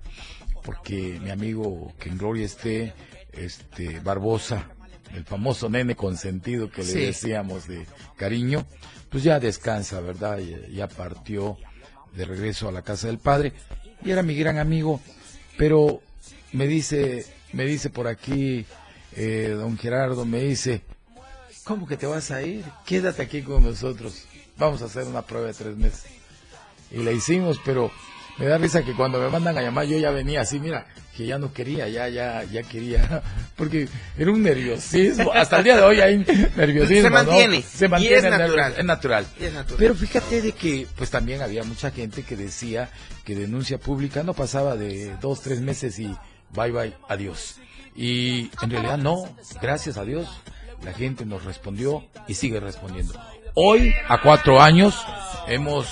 porque 0.63 1.19
mi 1.21 1.30
amigo, 1.32 1.93
que 1.99 2.10
en 2.10 2.17
gloria 2.17 2.45
esté, 2.45 2.93
este, 3.34 3.99
Barbosa, 3.99 4.67
el 5.15 5.25
famoso 5.25 5.69
nene 5.69 5.95
consentido 5.95 6.69
que 6.69 6.84
le 6.84 6.91
Sí. 6.91 6.99
decíamos 7.06 7.67
de 7.67 7.86
cariño, 8.17 8.65
pues 9.10 9.23
ya 9.23 9.39
descansa, 9.39 9.99
¿verdad? 10.01 10.38
Ya, 10.39 10.67
ya 10.69 10.88
partió 10.88 11.58
de 12.15 12.25
regreso 12.25 12.69
a 12.69 12.71
la 12.71 12.82
casa 12.82 13.08
del 13.08 13.17
padre 13.19 13.54
y 14.04 14.12
era 14.12 14.21
mi 14.23 14.36
gran 14.36 14.58
amigo, 14.58 15.01
pero 15.58 16.01
me 16.54 16.67
dice, 16.67 17.25
me 17.54 17.66
dice 17.66 17.90
por 17.90 18.08
aquí, 18.08 18.66
eh, 19.16 19.54
don 19.58 19.78
Gerardo, 19.78 20.26
me 20.26 20.42
dice, 20.42 20.82
¿cómo 21.64 21.88
que 21.88 21.98
te 21.98 22.06
vas 22.06 22.32
a 22.32 22.42
ir? 22.42 22.64
Quédate 22.86 23.22
aquí 23.22 23.42
con 23.42 23.64
nosotros, 23.64 24.26
vamos 24.58 24.82
a 24.82 24.86
hacer 24.86 25.04
una 25.06 25.22
prueba 25.22 25.48
de 25.48 25.54
tres 25.54 25.76
meses. 25.76 26.06
Y 26.92 27.04
la 27.04 27.12
hicimos, 27.12 27.60
pero 27.64 27.92
me 28.38 28.46
da 28.46 28.58
risa 28.58 28.84
que 28.84 28.94
cuando 28.94 29.20
me 29.20 29.30
mandan 29.30 29.58
a 29.58 29.62
llamar 29.62 29.86
yo 29.86 29.98
ya 29.98 30.12
venía 30.12 30.42
así, 30.42 30.60
mira, 30.60 30.86
que 31.16 31.26
ya 31.26 31.38
no 31.38 31.54
quería, 31.54 31.88
ya, 31.90 32.08
ya, 32.08 32.44
ya 32.44 32.64
quería, 32.64 33.22
porque 33.56 33.88
era 34.18 34.32
un 34.32 34.42
nerviosismo, 34.42 35.32
hasta 35.34 35.58
el 35.58 35.64
día 35.66 35.76
de 35.78 35.84
hoy 35.84 36.00
hay 36.02 36.18
nerviosismo. 36.56 37.04
Se 37.04 37.10
¿no? 37.10 37.16
mantiene, 37.16 37.62
Se 37.62 37.86
y 37.86 37.90
mantiene 37.90 38.16
es 38.18 38.24
natural. 38.24 38.76
es 38.78 38.86
natural. 38.86 39.28
Y 39.40 39.44
es 39.46 39.54
natural. 39.54 39.76
Pero 39.78 39.96
fíjate 39.96 40.42
de 40.42 40.52
que, 40.54 40.88
pues 40.96 41.10
también 41.10 41.42
había 41.42 41.64
mucha 41.64 41.92
gente 41.92 42.24
que 42.24 42.36
decía 42.36 42.90
que 43.26 43.36
denuncia 43.36 43.78
pública 43.78 44.24
no 44.24 44.34
pasaba 44.34 44.76
de 44.76 45.16
dos, 45.22 45.42
tres 45.42 45.62
meses 45.62 46.00
y 46.00 46.16
bye 46.54 46.72
bye, 46.72 46.94
adiós. 47.08 47.58
Y 47.96 48.50
en 48.62 48.70
realidad 48.72 48.98
no, 48.98 49.24
gracias 49.62 49.98
a 49.98 50.06
Dios, 50.06 50.28
la 50.84 50.94
gente 50.94 51.26
nos 51.26 51.44
respondió 51.44 52.06
y 52.28 52.34
sigue 52.36 52.60
respondiendo. 52.60 53.14
Hoy, 53.54 53.94
a 54.08 54.22
cuatro 54.22 54.62
años, 54.62 54.96
hemos, 55.48 55.88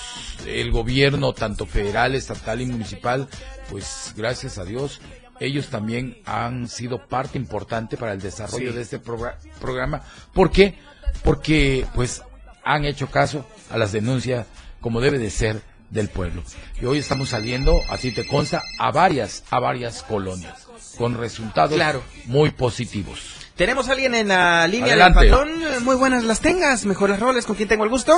el 0.47 0.71
gobierno, 0.71 1.33
tanto 1.33 1.65
federal, 1.65 2.15
estatal 2.15 2.61
y 2.61 2.65
municipal, 2.67 3.27
pues 3.69 4.13
gracias 4.15 4.57
a 4.57 4.63
Dios, 4.63 5.01
ellos 5.41 5.67
también 5.67 6.17
han 6.25 6.67
sido 6.69 7.05
parte 7.07 7.37
importante 7.37 7.97
para 7.97 8.13
el 8.13 8.21
desarrollo 8.21 8.71
Sí. 8.71 8.75
de 8.75 8.81
este 8.81 9.01
progra- 9.01 9.37
programa. 9.59 10.01
¿Por 10.33 10.51
qué? 10.51 10.75
Porque 11.23 11.85
pues 11.95 12.21
han 12.63 12.85
hecho 12.85 13.07
caso 13.11 13.45
a 13.69 13.77
las 13.77 13.91
denuncias 13.91 14.47
como 14.81 15.01
debe 15.01 15.17
de 15.17 15.29
ser 15.29 15.61
del 15.89 16.09
pueblo. 16.09 16.43
Y 16.81 16.85
hoy 16.85 16.99
estamos 16.99 17.29
saliendo, 17.29 17.79
así 17.89 18.11
te 18.11 18.27
consta, 18.27 18.61
a 18.77 18.91
varias, 18.91 19.43
a 19.49 19.59
varias 19.59 20.03
colonias, 20.03 20.67
con 20.97 21.17
resultados 21.17 21.73
Claro. 21.73 22.03
muy 22.25 22.51
positivos. 22.51 23.19
Tenemos 23.55 23.89
a 23.89 23.91
alguien 23.91 24.15
en 24.15 24.29
la 24.29 24.65
línea 24.67 24.93
Adelante. 24.93 25.19
del 25.21 25.29
patrón. 25.31 25.83
Muy 25.83 25.95
buenas 25.95 26.23
las 26.23 26.39
tengas, 26.39 26.85
mejores 26.85 27.19
roles. 27.19 27.45
¿Con 27.45 27.55
quién 27.57 27.67
tengo 27.67 27.83
el 27.83 27.89
gusto? 27.89 28.17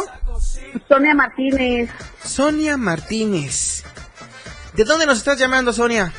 Sonia 0.87 1.15
Martínez. 1.15 1.89
Sonia 2.23 2.77
Martínez. 2.77 3.83
¿De 4.75 4.83
dónde 4.83 5.05
nos 5.07 5.17
estás 5.17 5.39
llamando, 5.39 5.73
Sonia? 5.73 6.13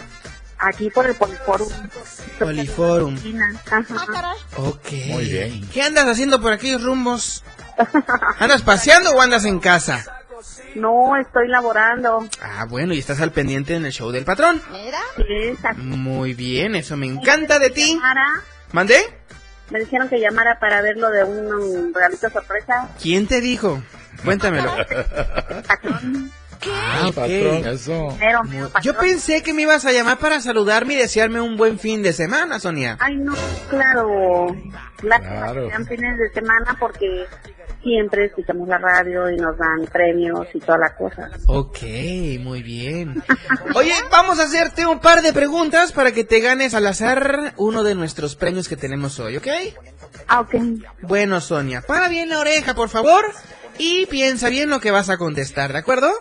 Aquí 0.58 0.90
por 0.90 1.06
el 1.06 1.14
Poliforum. 1.14 1.68
Poliforum. 2.38 3.16
Ajá. 3.70 4.34
Ok. 4.56 4.92
Muy 5.08 5.24
bien. 5.26 5.68
¿Qué 5.72 5.82
andas 5.82 6.06
haciendo 6.06 6.40
por 6.40 6.52
aquellos 6.52 6.82
rumbos? 6.82 7.42
¿Andas 8.38 8.62
paseando 8.62 9.10
o 9.12 9.20
andas 9.20 9.44
en 9.44 9.58
casa? 9.60 10.04
No, 10.74 11.16
estoy 11.16 11.48
laborando. 11.48 12.26
Ah, 12.40 12.66
bueno, 12.68 12.94
y 12.94 12.98
estás 12.98 13.20
al 13.20 13.32
pendiente 13.32 13.74
en 13.74 13.84
el 13.84 13.92
show 13.92 14.10
del 14.10 14.24
patrón. 14.24 14.60
Sí, 15.16 15.32
exacto. 15.44 15.82
Muy 15.82 16.34
bien, 16.34 16.74
eso 16.74 16.96
me 16.96 17.06
encanta 17.06 17.58
de 17.58 17.70
ti. 17.70 17.94
Llamara, 17.94 18.28
¿Mandé? 18.72 18.96
me 19.70 19.80
dijeron 19.80 20.08
que 20.08 20.20
llamara 20.20 20.58
para 20.58 20.82
ver 20.82 20.98
lo 20.98 21.08
de 21.10 21.24
un, 21.24 21.46
um, 21.54 21.94
regalito 21.94 22.28
sorpresa. 22.28 22.90
¿Quién 23.00 23.26
te 23.26 23.40
dijo? 23.40 23.82
Cuéntamelo. 24.24 24.70
Ah, 26.70 27.10
patrón, 27.14 27.66
eso. 27.66 28.16
Pero, 28.18 28.40
Yo 28.82 28.96
pensé 28.96 29.42
que 29.42 29.52
me 29.52 29.62
ibas 29.62 29.84
a 29.84 29.92
llamar 29.92 30.18
para 30.18 30.40
saludarme 30.40 30.94
y 30.94 30.96
desearme 30.96 31.40
un 31.40 31.56
buen 31.56 31.78
fin 31.78 32.02
de 32.02 32.12
semana, 32.12 32.58
Sonia. 32.58 32.96
Ay, 33.00 33.16
no, 33.16 33.34
claro. 33.68 34.54
Claro. 34.96 35.68
sean 35.68 35.86
fines 35.86 36.16
de 36.16 36.30
semana 36.30 36.76
porque 36.78 37.26
siempre 37.82 38.26
escuchamos 38.26 38.68
la 38.68 38.78
radio 38.78 39.28
y 39.30 39.36
nos 39.36 39.58
dan 39.58 39.84
premios 39.92 40.46
y 40.54 40.60
toda 40.60 40.78
la 40.78 40.94
cosa. 40.94 41.30
Ok, 41.46 41.78
muy 42.40 42.62
bien. 42.62 43.22
Oye, 43.74 43.94
vamos 44.10 44.38
a 44.38 44.44
hacerte 44.44 44.86
un 44.86 45.00
par 45.00 45.22
de 45.22 45.32
preguntas 45.32 45.92
para 45.92 46.12
que 46.12 46.24
te 46.24 46.40
ganes 46.40 46.74
al 46.74 46.86
azar 46.86 47.54
uno 47.56 47.82
de 47.82 47.94
nuestros 47.94 48.36
premios 48.36 48.68
que 48.68 48.76
tenemos 48.76 49.18
hoy, 49.18 49.36
¿ok? 49.36 49.48
Ah, 50.28 50.40
ok. 50.40 50.54
Bueno, 51.02 51.40
Sonia, 51.40 51.82
para 51.82 52.08
bien 52.08 52.28
la 52.28 52.38
oreja, 52.38 52.74
por 52.74 52.88
favor, 52.88 53.24
y 53.78 54.06
piensa 54.06 54.48
bien 54.48 54.70
lo 54.70 54.80
que 54.80 54.90
vas 54.90 55.10
a 55.10 55.16
contestar, 55.16 55.72
¿de 55.72 55.78
acuerdo? 55.78 56.12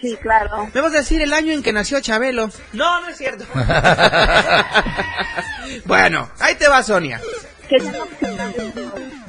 Sí, 0.00 0.16
claro. 0.20 0.70
Me 0.72 0.80
vas 0.80 0.94
a 0.94 0.98
decir 0.98 1.20
el 1.20 1.32
año 1.32 1.52
en 1.52 1.62
que 1.62 1.72
nació 1.72 2.00
Chabelo. 2.00 2.50
No, 2.72 3.00
no 3.02 3.08
es 3.08 3.18
cierto. 3.18 3.44
bueno, 5.84 6.30
ahí 6.38 6.54
te 6.54 6.68
va, 6.68 6.82
Sonia. 6.82 7.20
¿Qué 7.68 7.76
es 7.76 7.84
lo 7.84 8.06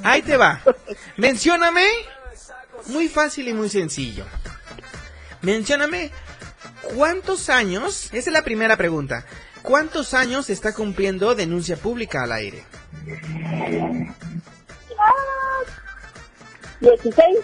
Ahí 0.03 0.21
te 0.21 0.37
va. 0.37 0.61
Mencióname. 1.17 1.85
Muy 2.87 3.07
fácil 3.07 3.47
y 3.47 3.53
muy 3.53 3.69
sencillo. 3.69 4.25
Mencióname 5.41 6.11
cuántos 6.95 7.49
años. 7.49 8.09
Esa 8.11 8.29
es 8.29 8.33
la 8.33 8.43
primera 8.43 8.77
pregunta. 8.77 9.25
¿Cuántos 9.61 10.13
años 10.13 10.49
está 10.49 10.73
cumpliendo 10.73 11.35
denuncia 11.35 11.75
pública 11.75 12.23
al 12.23 12.31
aire? 12.31 12.63
16. 16.81 17.37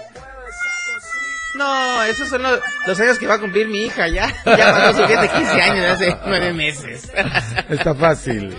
No, 1.55 2.03
esos 2.03 2.29
son 2.29 2.43
los, 2.43 2.59
los 2.85 2.99
años 2.99 3.17
que 3.17 3.25
va 3.25 3.35
a 3.35 3.39
cumplir 3.39 3.67
mi 3.67 3.85
hija 3.85 4.07
ya. 4.07 4.27
Ya 4.45 4.71
pasó 4.71 5.01
su 5.01 5.07
fiesta 5.07 5.21
de 5.21 5.29
15 5.29 5.61
años 5.61 5.85
hace 5.91 6.17
nueve 6.25 6.53
meses. 6.53 7.11
Está 7.69 7.95
fácil. 7.95 8.55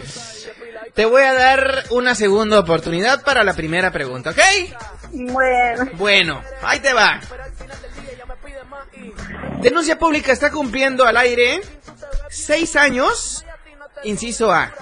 Te 0.94 1.04
voy 1.04 1.22
a 1.22 1.32
dar 1.32 1.84
una 1.90 2.16
segunda 2.16 2.58
oportunidad 2.58 3.22
para 3.22 3.44
la 3.44 3.54
primera 3.54 3.92
pregunta, 3.92 4.30
¿ok? 4.30 4.38
Bueno. 5.12 5.90
Bueno, 5.92 6.42
ahí 6.62 6.80
te 6.80 6.92
va. 6.92 7.20
Denuncia 9.60 9.98
pública 9.98 10.32
está 10.32 10.50
cumpliendo 10.50 11.04
al 11.04 11.16
aire 11.16 11.60
seis 12.30 12.74
años, 12.76 13.44
inciso 14.02 14.52
A. 14.52 14.72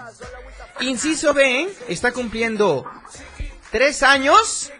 Inciso 0.80 1.34
B 1.34 1.68
está 1.88 2.12
cumpliendo 2.12 2.84
tres 3.70 4.02
años. 4.02 4.72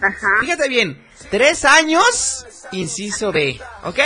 Ajá. 0.00 0.28
Fíjate 0.40 0.68
bien, 0.68 1.04
tres 1.30 1.64
años, 1.64 2.46
inciso 2.72 3.32
B, 3.32 3.60
¿ok? 3.84 3.98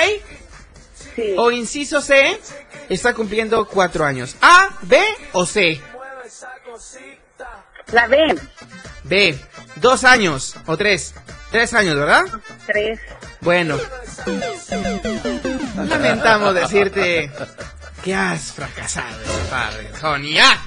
Sí. 1.14 1.34
O 1.36 1.50
inciso 1.50 2.00
C 2.00 2.40
está 2.88 3.14
cumpliendo 3.14 3.66
cuatro 3.66 4.04
años. 4.04 4.36
A, 4.40 4.70
B 4.82 5.00
o 5.32 5.46
C. 5.46 5.80
La 7.92 8.08
B. 8.08 8.18
B, 9.04 9.38
dos 9.76 10.04
años 10.04 10.56
o 10.66 10.76
tres. 10.76 11.14
Tres 11.54 11.72
años, 11.72 11.94
¿verdad? 11.94 12.24
3. 12.66 12.98
Bueno. 13.40 13.78
Lamentamos 15.76 16.52
decirte 16.52 17.30
que 18.02 18.12
has 18.12 18.52
fracasado, 18.52 19.22
padre. 19.48 19.88
Sonia. 20.00 20.60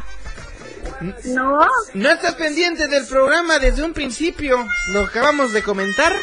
No. 1.26 1.60
No 1.94 2.10
estás 2.10 2.36
pendiente 2.36 2.88
del 2.88 3.06
programa 3.08 3.60
desde 3.60 3.84
un 3.84 3.94
principio. 3.94 4.66
Lo 4.94 5.06
acabamos 5.06 5.54
de 5.54 5.64
comentar. 5.64 6.14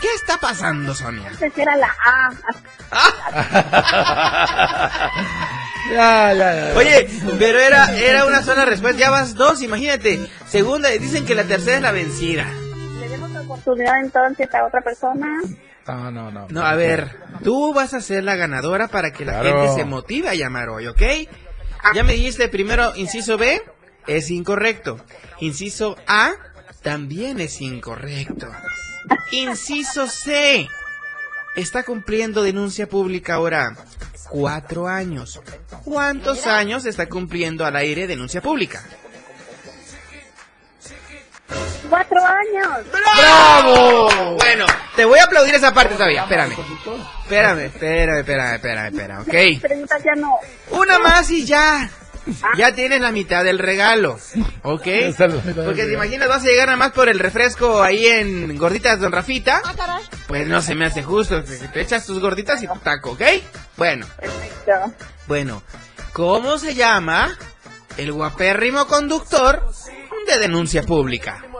¿Qué 0.00 0.08
está 0.16 0.38
pasando, 0.38 0.94
Sonia? 0.94 1.30
Esa 1.40 1.62
era 1.62 1.76
la 1.76 1.94
A. 2.04 2.30
Ya. 5.92 6.72
Oye, 6.76 7.08
pero 7.38 7.58
era, 7.58 7.96
era 7.98 8.24
una 8.24 8.42
sola 8.42 8.64
respuesta. 8.64 8.98
Ya 8.98 9.10
vas 9.10 9.34
dos, 9.34 9.62
imagínate. 9.62 10.20
Segunda, 10.46 10.94
y 10.94 10.98
dicen 10.98 11.26
que 11.26 11.34
la 11.34 11.44
tercera 11.44 11.76
es 11.76 11.82
la 11.82 11.92
vencida. 11.92 12.46
¿Tenemos 13.00 13.30
oportunidad 13.44 14.00
entonces 14.00 14.52
a 14.54 14.64
otra 14.64 14.80
persona? 14.80 15.26
No, 15.86 16.10
no, 16.10 16.30
no. 16.30 16.46
No, 16.48 16.64
a 16.64 16.74
ver, 16.76 17.18
tú 17.42 17.74
vas 17.74 17.92
a 17.94 18.00
ser 18.00 18.22
la 18.24 18.36
ganadora 18.36 18.88
para 18.88 19.12
que 19.12 19.24
la 19.24 19.40
Claro. 19.40 19.62
gente 19.66 19.80
se 19.80 19.84
motive 19.84 20.28
a 20.28 20.34
llamar 20.34 20.68
hoy, 20.68 20.86
¿ok? 20.86 21.02
Ya 21.94 22.04
me 22.04 22.14
dijiste 22.14 22.48
primero 22.48 22.94
inciso 22.96 23.36
B, 23.36 23.62
es 24.06 24.30
incorrecto. 24.30 25.04
Inciso 25.40 25.96
A, 26.06 26.32
también 26.82 27.40
es 27.40 27.60
incorrecto. 27.60 28.48
Inciso 29.30 30.06
C, 30.06 30.68
está 31.56 31.82
cumpliendo 31.82 32.42
denuncia 32.42 32.88
pública 32.88 33.34
ahora 33.34 33.76
cuatro 34.30 34.88
años. 34.88 35.40
¿Cuántos 35.84 36.46
años 36.46 36.86
está 36.86 37.08
cumpliendo 37.08 37.64
al 37.66 37.76
aire 37.76 38.06
denuncia 38.06 38.40
pública? 38.40 38.82
Cuatro 41.88 42.18
años. 42.24 42.86
¡Bravo! 42.90 44.36
Bueno, 44.36 44.66
te 44.96 45.04
voy 45.04 45.18
a 45.18 45.24
aplaudir 45.24 45.54
esa 45.54 45.72
parte 45.72 45.94
todavía. 45.94 46.22
Espérame. 46.22 46.52
Espérame, 47.22 47.58
espérame, 47.66 48.18
espérame, 48.18 48.54
espérame, 48.54 48.86
espérame, 48.86 49.20
ok. 49.20 49.60
Preguntas 49.60 50.02
ya 50.04 50.14
no. 50.14 50.36
Una 50.70 50.98
más 50.98 51.30
y 51.30 51.44
ya. 51.44 51.90
Ya 52.56 52.72
tienes 52.72 53.00
la 53.00 53.10
mitad 53.10 53.42
del 53.42 53.58
regalo, 53.58 54.16
¿ok? 54.62 54.86
Porque 55.16 55.84
te 55.84 55.92
imaginas, 55.92 56.28
vas 56.28 56.42
a 56.44 56.46
llegar 56.46 56.66
nada 56.66 56.76
más 56.76 56.92
por 56.92 57.08
el 57.08 57.18
refresco 57.18 57.82
ahí 57.82 58.06
en 58.06 58.56
Gorditas 58.58 59.00
Don 59.00 59.10
Rafita. 59.10 59.60
Pues 60.28 60.46
no 60.46 60.62
se 60.62 60.76
me 60.76 60.86
hace 60.86 61.02
justo, 61.02 61.42
te 61.42 61.80
echas 61.80 62.06
tus 62.06 62.20
gorditas 62.20 62.62
y 62.62 62.68
tu 62.68 62.78
taco, 62.78 63.10
¿ok? 63.12 63.22
Bueno, 63.76 64.06
Perfecto. 64.20 64.94
bueno. 65.26 65.62
¿Cómo 66.12 66.58
se 66.58 66.74
llama 66.74 67.36
el 67.96 68.12
guapérrimo 68.12 68.86
conductor 68.86 69.66
de 70.26 70.38
denuncia 70.38 70.82
pública? 70.82 71.42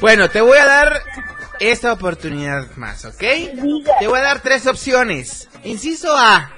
Bueno, 0.00 0.28
te 0.28 0.40
voy 0.40 0.58
a 0.58 0.66
dar 0.66 1.02
esta 1.60 1.92
oportunidad 1.92 2.74
más, 2.76 3.04
¿ok? 3.04 3.18
Te 3.18 4.06
voy 4.08 4.18
a 4.18 4.22
dar 4.22 4.40
tres 4.40 4.66
opciones. 4.66 5.48
Inciso 5.62 6.16
A. 6.16 6.50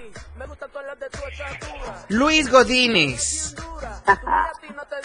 Luis 2.09 2.51
Godínez. 2.51 3.55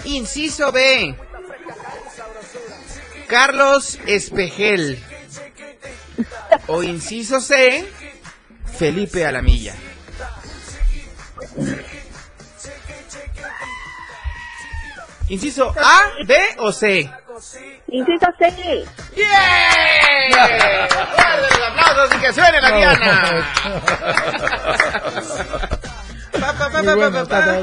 Inciso 0.06 0.72
B. 0.72 1.16
Carlos 3.28 4.00
Espejel. 4.06 5.04
O 6.68 6.82
inciso 6.82 7.42
C. 7.42 7.86
Felipe 8.80 9.26
Alamilla. 9.26 9.74
Inciso 15.28 15.76
A, 15.78 16.12
B 16.26 16.38
o 16.60 16.72
C. 16.72 17.12
Inciso 17.90 18.28
C. 18.40 18.86
¡Bien! 19.18 20.32
¡Fuerte 20.32 21.50
los 21.52 21.62
aplausos 21.68 22.16
y 22.16 22.20
que 22.22 22.32
suene 22.32 22.62
la 22.62 22.72
Diana! 22.72 23.50
Pa, 26.40 26.54
pa, 26.54 26.70
pa, 26.70 26.78
Muy 26.78 26.86
pa, 26.86 26.96
bueno, 26.96 27.28
pa, 27.28 27.46
pa. 27.46 27.54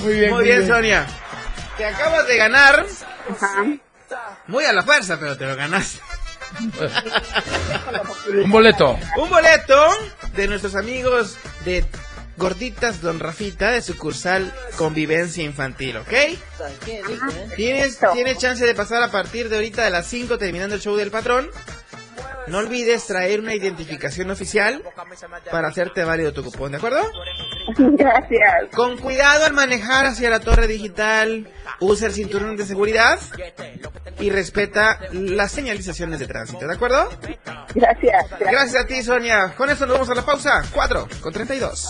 Muy 0.00 0.12
bien, 0.12 0.30
Muy 0.30 0.44
bien, 0.44 0.66
Sonia. 0.66 1.06
Te 1.78 1.86
acabas 1.86 2.26
de 2.26 2.36
ganar. 2.36 2.84
Muy 4.46 4.64
a 4.66 4.74
la 4.74 4.82
fuerza, 4.82 5.16
pero 5.18 5.38
te 5.38 5.46
lo 5.46 5.56
ganaste. 5.56 6.00
Un 8.44 8.50
boleto. 8.50 8.98
Un 9.16 9.30
boleto 9.30 9.88
de 10.34 10.48
nuestros 10.48 10.74
amigos 10.74 11.36
de 11.64 11.84
Gorditas 12.36 13.00
Don 13.00 13.18
Rafita 13.18 13.70
de 13.70 13.80
sucursal 13.82 14.52
Convivencia 14.76 15.42
Infantil, 15.42 15.96
¿ok? 15.98 16.12
Tienes, 17.56 17.98
tienes 18.12 18.38
chance 18.38 18.64
de 18.64 18.74
pasar 18.74 19.02
a 19.02 19.10
partir 19.10 19.48
de 19.48 19.56
ahorita 19.56 19.84
de 19.84 19.90
las 19.90 20.06
5 20.06 20.36
terminando 20.38 20.74
el 20.74 20.80
show 20.80 20.96
del 20.96 21.10
patrón. 21.10 21.48
No 22.48 22.58
olvides 22.58 23.06
traer 23.06 23.40
una 23.40 23.54
identificación 23.54 24.30
oficial 24.30 24.82
para 25.50 25.68
hacerte 25.68 26.04
válido 26.04 26.32
tu 26.32 26.44
cupón, 26.44 26.72
¿de 26.72 26.78
acuerdo? 26.78 27.00
Gracias. 27.76 28.70
Con 28.74 28.96
cuidado 28.98 29.44
al 29.44 29.52
manejar 29.52 30.06
hacia 30.06 30.30
la 30.30 30.40
torre 30.40 30.66
digital, 30.68 31.50
usa 31.80 32.06
el 32.06 32.12
cinturón 32.12 32.56
de 32.56 32.64
seguridad 32.64 33.18
y 34.20 34.30
respeta 34.30 35.00
las 35.12 35.52
señalizaciones 35.52 36.20
de 36.20 36.26
tránsito, 36.26 36.66
¿de 36.66 36.74
acuerdo? 36.74 37.08
Gracias. 37.74 38.26
Gracias 38.38 38.84
a 38.84 38.86
ti, 38.86 39.02
Sonia. 39.02 39.54
Con 39.56 39.68
esto 39.68 39.84
nos 39.86 39.94
vamos 39.94 40.10
a 40.10 40.14
la 40.14 40.24
pausa. 40.24 40.62
4 40.72 41.08
con 41.20 41.32
32. 41.32 41.88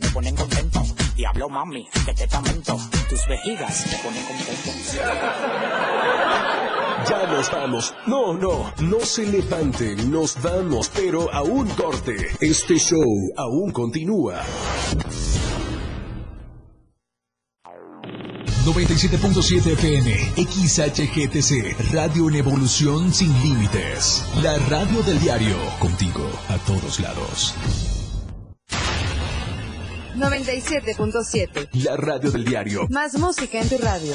Me 0.00 0.08
ponen 0.10 0.34
contento. 0.34 0.82
Diablo 1.14 1.48
mami, 1.48 1.88
que 2.06 2.14
te 2.14 2.26
tamento. 2.26 2.78
Tus 3.08 3.26
vejigas 3.28 3.86
me 3.90 3.98
ponen 3.98 4.24
contento. 4.24 4.70
Ya 7.08 7.26
nos 7.26 7.50
vamos. 7.50 7.94
No, 8.06 8.34
no, 8.34 8.72
no 8.80 9.00
se 9.00 9.26
levanten, 9.26 10.10
nos 10.10 10.40
vamos, 10.40 10.90
pero 10.94 11.32
a 11.32 11.42
un 11.42 11.68
corte. 11.70 12.14
Este 12.40 12.78
show 12.78 13.04
aún 13.36 13.72
continúa. 13.72 14.42
97.7 18.64 19.72
FM, 19.72 20.34
XHGTC, 20.36 21.92
Radio 21.92 22.28
en 22.28 22.36
Evolución 22.36 23.12
Sin 23.12 23.32
Límites. 23.42 24.24
La 24.40 24.56
radio 24.68 25.02
del 25.02 25.18
diario, 25.18 25.56
contigo 25.80 26.30
a 26.48 26.58
todos 26.58 27.00
lados. 27.00 27.54
97.7. 30.14 31.70
La 31.82 31.96
radio 31.96 32.30
del 32.30 32.44
diario. 32.44 32.86
Más 32.90 33.18
música 33.18 33.60
en 33.60 33.68
tu 33.68 33.78
radio. 33.78 34.14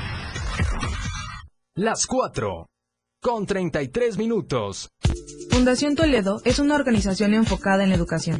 Las 1.77 2.05
4. 2.05 2.67
Con 3.21 3.45
33 3.45 4.17
minutos. 4.17 4.89
Fundación 5.51 5.95
Toledo 5.95 6.41
es 6.43 6.59
una 6.59 6.75
organización 6.75 7.33
enfocada 7.33 7.85
en 7.85 7.91
la 7.91 7.95
educación. 7.95 8.39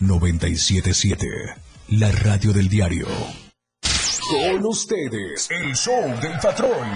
977, 0.00 1.26
la 1.88 2.10
radio 2.12 2.52
del 2.52 2.68
diario. 2.68 3.06
Con 4.28 4.66
ustedes, 4.66 5.48
el 5.50 5.74
show 5.74 6.02
del 6.20 6.38
patrón. 6.40 6.88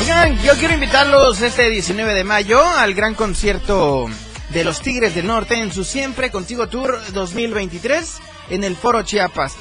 Oigan, 0.00 0.42
yo 0.42 0.54
quiero 0.54 0.74
invitarlos 0.74 1.40
este 1.40 1.70
19 1.70 2.14
de 2.14 2.24
mayo 2.24 2.62
al 2.62 2.94
gran 2.94 3.14
concierto 3.14 4.08
de 4.54 4.62
los 4.62 4.80
Tigres 4.80 5.16
del 5.16 5.26
Norte 5.26 5.56
en 5.56 5.72
su 5.72 5.82
Siempre 5.82 6.30
Contigo 6.30 6.68
Tour 6.68 7.00
2023 7.12 8.18
en 8.50 8.62
el 8.62 8.76
Foro 8.76 9.02
Chiapas. 9.02 9.56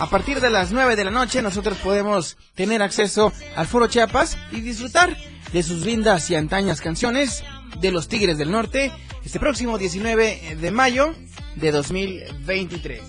A 0.00 0.10
partir 0.10 0.40
de 0.40 0.50
las 0.50 0.72
9 0.72 0.96
de 0.96 1.04
la 1.04 1.12
noche 1.12 1.42
nosotros 1.42 1.78
podemos 1.78 2.36
tener 2.56 2.82
acceso 2.82 3.32
al 3.54 3.68
Foro 3.68 3.86
Chiapas 3.86 4.36
y 4.50 4.60
disfrutar 4.60 5.16
de 5.52 5.62
sus 5.62 5.84
lindas 5.86 6.28
y 6.28 6.34
antañas 6.34 6.80
canciones 6.80 7.44
de 7.80 7.92
los 7.92 8.08
Tigres 8.08 8.36
del 8.36 8.50
Norte 8.50 8.90
este 9.24 9.38
próximo 9.38 9.78
19 9.78 10.56
de 10.60 10.70
mayo 10.72 11.14
de 11.54 11.70
2023. 11.70 13.00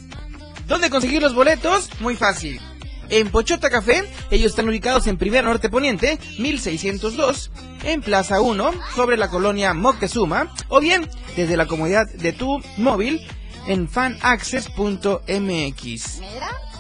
¿Dónde 0.67 0.91
conseguir 0.91 1.23
los 1.23 1.33
boletos? 1.33 1.89
Muy 1.99 2.15
fácil. 2.15 2.61
En 3.15 3.29
Pochota 3.29 3.69
Café, 3.69 4.03
ellos 4.31 4.49
están 4.49 4.67
ubicados 4.67 5.05
en 5.05 5.19
Primer 5.19 5.43
Norte 5.43 5.69
Poniente, 5.69 6.17
1602, 6.39 7.51
en 7.83 8.01
Plaza 8.01 8.41
1, 8.41 8.71
sobre 8.95 9.17
la 9.17 9.29
colonia 9.29 9.75
Moctezuma, 9.75 10.51
o 10.67 10.79
bien 10.79 11.07
desde 11.35 11.55
la 11.55 11.67
comodidad 11.67 12.09
de 12.09 12.33
tu 12.33 12.59
móvil 12.77 13.21
en 13.67 13.87
fanaccess.mx. 13.87 16.21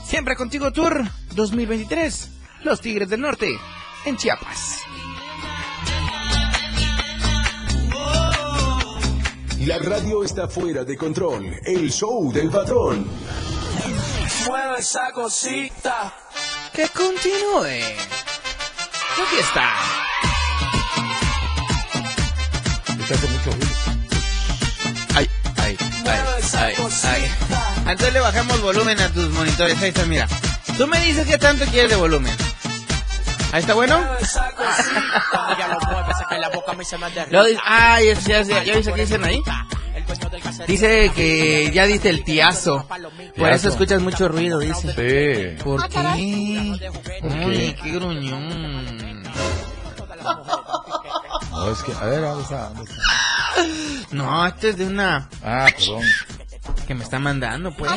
Siempre 0.03 0.35
contigo 0.35 0.71
Tour 0.71 1.03
2023, 1.35 2.29
Los 2.63 2.81
Tigres 2.81 3.09
del 3.09 3.21
Norte, 3.21 3.55
en 4.05 4.17
Chiapas. 4.17 4.79
La 9.67 9.77
radio 9.77 10.23
está 10.23 10.47
fuera 10.47 10.83
de 10.83 10.97
control. 10.97 11.59
El 11.63 11.91
show 11.91 12.33
del 12.33 12.49
patrón. 12.49 13.05
Mueve 14.45 14.79
esa 14.79 15.11
cosita. 15.11 16.13
Que 16.73 16.87
continúe. 16.89 17.65
Aquí 19.13 19.37
está. 19.39 19.69
Hace 23.03 23.27
mucho 23.27 23.51
ruido. 23.51 23.67
Ay, 25.15 25.29
ay, 25.57 25.77
ay, 26.05 26.19
ay, 26.57 26.75
ay. 27.03 27.31
Entonces 27.85 28.13
le 28.13 28.19
bajamos 28.21 28.61
volumen 28.61 28.99
a 28.99 29.09
tus 29.09 29.29
monitores. 29.31 29.79
Ahí 29.81 29.89
está, 29.89 30.05
mira. 30.05 30.27
Tú 30.77 30.87
me 30.87 30.99
dices 31.01 31.27
qué 31.27 31.37
tanto 31.37 31.65
quieres 31.65 31.91
de 31.91 31.95
volumen. 31.97 32.35
¿Ahí 33.51 33.59
está 33.61 33.75
bueno? 33.75 33.99
Lo 37.29 37.43
di- 37.45 37.57
ah, 37.63 38.01
ya, 38.01 38.13
ya, 38.13 38.41
ya, 38.41 38.63
¿ya 38.63 38.75
viste 38.77 38.93
qué 38.93 39.01
dicen 39.01 39.23
ahí? 39.23 39.39
Dice 40.67 41.11
que 41.15 41.71
ya 41.73 41.85
diste 41.85 42.09
el 42.09 42.23
tiazo. 42.23 42.87
Por 43.37 43.49
eso 43.51 43.69
escuchas 43.69 44.01
mucho 44.01 44.27
ruido, 44.27 44.59
dice. 44.59 44.87
Sí. 44.89 45.63
¿Por 45.63 45.87
qué? 45.89 46.77
¿Por 47.21 47.31
Ay, 47.31 47.75
qué? 47.81 47.91
gruñón. 47.91 49.23
No, 51.51 51.71
es 51.71 51.83
que, 51.83 51.91
a 51.93 52.05
ver, 52.05 52.21
¿dónde 52.21 52.43
está? 52.43 52.69
¿Dónde 52.69 52.83
está? 52.91 53.03
No, 54.11 54.45
este 54.47 54.69
es 54.69 54.77
de 54.77 54.85
una 54.85 55.29
Ah, 55.43 55.67
perdón. 55.77 56.01
que 56.87 56.93
me 56.95 57.03
está 57.03 57.19
mandando, 57.19 57.73
pues. 57.75 57.91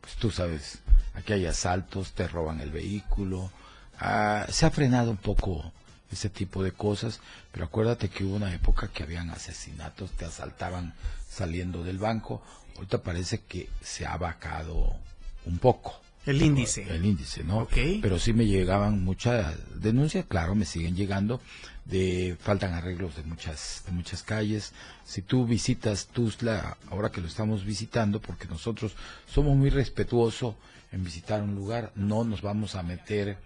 Pues 0.00 0.14
tú 0.16 0.30
sabes, 0.30 0.78
aquí 1.14 1.32
hay 1.32 1.46
asaltos, 1.46 2.12
te 2.12 2.28
roban 2.28 2.60
el 2.60 2.70
vehículo, 2.70 3.50
ah, 3.98 4.46
se 4.50 4.66
ha 4.66 4.70
frenado 4.70 5.10
un 5.10 5.16
poco 5.16 5.72
ese 6.12 6.28
tipo 6.30 6.62
de 6.62 6.72
cosas, 6.72 7.20
pero 7.52 7.64
acuérdate 7.66 8.08
que 8.08 8.24
hubo 8.24 8.36
una 8.36 8.54
época 8.54 8.88
que 8.88 9.02
habían 9.02 9.30
asesinatos, 9.30 10.10
te 10.12 10.24
asaltaban 10.24 10.94
saliendo 11.28 11.82
del 11.82 11.98
banco, 11.98 12.42
ahorita 12.76 13.02
parece 13.02 13.40
que 13.40 13.68
se 13.82 14.06
ha 14.06 14.16
bajado 14.16 14.94
un 15.46 15.58
poco. 15.58 16.00
El 16.26 16.40
índice. 16.40 16.86
El 16.88 17.04
índice, 17.04 17.44
¿no? 17.44 17.58
Ok. 17.58 17.76
Pero 18.00 18.18
sí 18.18 18.32
me 18.32 18.46
llegaban 18.46 19.04
muchas 19.04 19.56
denuncias, 19.80 20.24
claro, 20.26 20.54
me 20.54 20.64
siguen 20.64 20.96
llegando 20.96 21.40
de 21.84 22.36
faltan 22.40 22.72
arreglos 22.72 23.16
de 23.16 23.24
muchas 23.24 23.82
de 23.86 23.92
muchas 23.92 24.22
calles. 24.22 24.72
Si 25.04 25.22
tú 25.22 25.46
visitas 25.46 26.06
Tuzla, 26.06 26.78
ahora 26.90 27.10
que 27.10 27.20
lo 27.20 27.28
estamos 27.28 27.64
visitando, 27.64 28.20
porque 28.20 28.48
nosotros 28.48 28.94
somos 29.26 29.56
muy 29.56 29.70
respetuosos 29.70 30.54
en 30.92 31.04
visitar 31.04 31.42
un 31.42 31.54
lugar, 31.54 31.92
no 31.94 32.24
nos 32.24 32.40
vamos 32.40 32.74
a 32.74 32.82
meter 32.82 33.36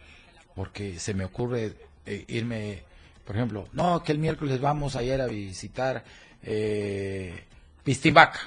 porque 0.55 0.99
se 0.99 1.15
me 1.15 1.25
ocurre 1.25 1.75
eh, 2.05 2.25
irme, 2.29 2.83
por 3.25 3.37
ejemplo, 3.37 3.69
no, 3.73 4.03
que 4.03 4.13
el 4.13 4.19
miércoles 4.19 4.61
vamos 4.61 4.97
a 4.97 5.03
ir 5.03 5.21
a 5.21 5.27
visitar 5.27 6.05
eh, 6.43 7.45
Pistibaca. 7.83 8.41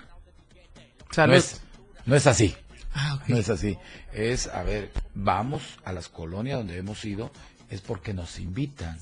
No 1.17 1.34
es, 1.34 1.62
no 2.06 2.15
es 2.15 2.28
así. 2.28 2.56
Ah. 2.94 3.22
No 3.28 3.38
es 3.38 3.50
así. 3.50 3.78
Es, 4.14 4.48
a 4.48 4.64
ver, 4.64 4.92
vamos 5.16 5.62
a 5.84 5.94
las 5.94 6.10
colonias 6.10 6.58
donde 6.58 6.78
hemos 6.78 7.04
ido, 7.06 7.32
es 7.70 7.82
porque 7.82 8.14
nos 8.14 8.40
invitan 8.40 8.98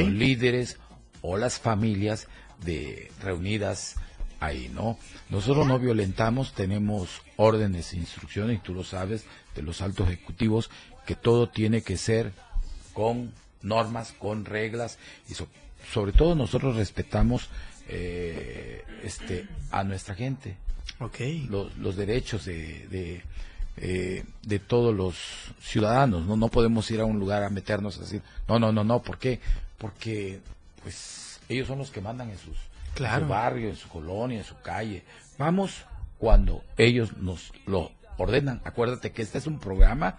los 0.00 0.08
líderes 0.12 0.78
o 1.22 1.36
las 1.36 1.58
familias 1.58 2.26
de 2.64 3.10
reunidas 3.22 3.96
ahí, 4.40 4.70
¿no? 4.72 4.98
Nosotros 5.30 5.66
no 5.66 5.78
violentamos, 5.78 6.54
tenemos 6.54 7.22
órdenes 7.36 7.92
e 7.92 7.96
instrucciones, 7.96 8.56
y 8.56 8.60
tú 8.60 8.72
lo 8.72 8.84
sabes, 8.84 9.24
de 9.54 9.62
los 9.62 9.80
altos 9.82 10.08
ejecutivos, 10.08 10.70
que 11.06 11.14
todo 11.16 11.48
tiene 11.48 11.82
que 11.82 11.96
ser 11.96 12.32
con 12.92 13.32
normas, 13.62 14.12
con 14.18 14.44
reglas, 14.44 14.98
y 15.28 15.34
so- 15.34 15.48
sobre 15.92 16.12
todo 16.12 16.34
nosotros 16.34 16.76
respetamos 16.76 17.48
eh, 17.88 18.84
este 19.02 19.46
a 19.70 19.82
nuestra 19.84 20.14
gente 20.14 20.56
Ok. 21.00 21.18
los, 21.48 21.76
los 21.78 21.96
derechos 21.96 22.44
de, 22.44 22.86
de, 22.88 23.22
eh, 23.76 24.24
de 24.42 24.58
todos 24.58 24.94
los 24.94 25.16
ciudadanos. 25.60 26.26
¿no? 26.26 26.36
no 26.36 26.48
podemos 26.48 26.90
ir 26.90 27.00
a 27.00 27.04
un 27.04 27.18
lugar 27.18 27.42
a 27.44 27.50
meternos 27.50 27.98
así. 27.98 28.20
No, 28.48 28.58
no, 28.58 28.72
no, 28.72 28.84
no. 28.84 29.00
¿Por 29.02 29.18
qué? 29.18 29.40
Porque 29.78 30.40
pues 30.82 31.40
ellos 31.48 31.68
son 31.68 31.78
los 31.78 31.90
que 31.90 32.00
mandan 32.00 32.30
en 32.30 32.38
sus 32.38 32.56
en 32.56 32.94
Claro. 32.94 33.26
su 33.26 33.30
barrio, 33.30 33.68
en 33.68 33.76
su 33.76 33.88
colonia, 33.88 34.38
en 34.38 34.44
su 34.44 34.58
calle. 34.60 35.04
Vamos 35.38 35.84
cuando 36.18 36.64
ellos 36.76 37.16
nos 37.18 37.52
lo 37.66 37.92
ordenan. 38.16 38.60
Acuérdate 38.64 39.12
que 39.12 39.22
este 39.22 39.38
es 39.38 39.46
un 39.46 39.60
programa 39.60 40.18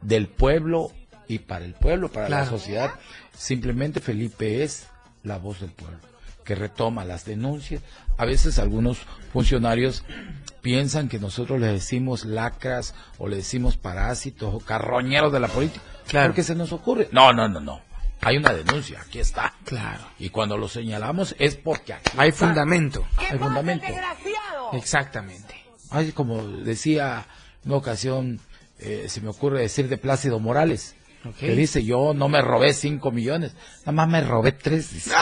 del 0.00 0.28
pueblo 0.28 0.90
y 1.28 1.40
para 1.40 1.64
el 1.66 1.74
pueblo, 1.74 2.10
para 2.10 2.28
la 2.30 2.46
sociedad. 2.46 2.92
Simplemente 3.34 4.00
Felipe 4.00 4.62
es 4.62 4.86
la 5.24 5.36
voz 5.36 5.60
del 5.60 5.72
pueblo. 5.72 5.98
Que 6.46 6.54
retoma 6.54 7.04
las 7.04 7.26
denuncias. 7.26 7.82
A 8.16 8.24
veces 8.24 8.58
algunos 8.58 8.98
funcionarios 9.32 10.04
piensan 10.62 11.08
que 11.08 11.18
nosotros 11.18 11.60
les 11.60 11.72
decimos 11.72 12.24
lacras 12.24 12.94
o 13.18 13.28
le 13.28 13.36
decimos 13.36 13.76
parásitos 13.76 14.54
o 14.54 14.60
carroñeros 14.60 15.32
de 15.32 15.40
la 15.40 15.48
política. 15.48 15.84
Claro. 16.06 16.28
Porque 16.28 16.42
se 16.42 16.54
nos 16.54 16.72
ocurre. 16.72 17.08
No, 17.12 17.32
no, 17.34 17.48
no, 17.48 17.60
no. 17.60 17.80
Hay 18.22 18.38
una 18.38 18.54
denuncia, 18.54 19.02
aquí 19.02 19.18
está. 19.18 19.52
Claro. 19.64 20.00
Y 20.18 20.30
cuando 20.30 20.56
lo 20.56 20.68
señalamos 20.68 21.36
es 21.38 21.56
porque 21.56 21.92
aquí 21.92 22.10
Hay 22.16 22.30
está. 22.30 22.46
fundamento. 22.46 23.06
Hay 23.18 23.38
fundamento. 23.38 23.86
Exactamente. 24.72 25.54
Ay, 25.90 26.12
como 26.12 26.46
decía 26.46 27.26
en 27.64 27.70
una 27.70 27.78
ocasión, 27.78 28.40
eh, 28.78 29.06
se 29.08 29.20
me 29.20 29.28
ocurre 29.28 29.60
decir 29.60 29.88
de 29.88 29.98
Plácido 29.98 30.38
Morales, 30.40 30.94
Ok. 31.28 31.36
que 31.36 31.54
dice, 31.56 31.84
yo 31.84 32.14
no 32.14 32.28
me 32.28 32.40
robé 32.42 32.72
cinco 32.72 33.10
millones, 33.10 33.52
nada 33.80 33.92
más 33.92 34.08
me 34.08 34.20
robé 34.22 34.52
tres. 34.52 34.92
dice. 34.94 35.10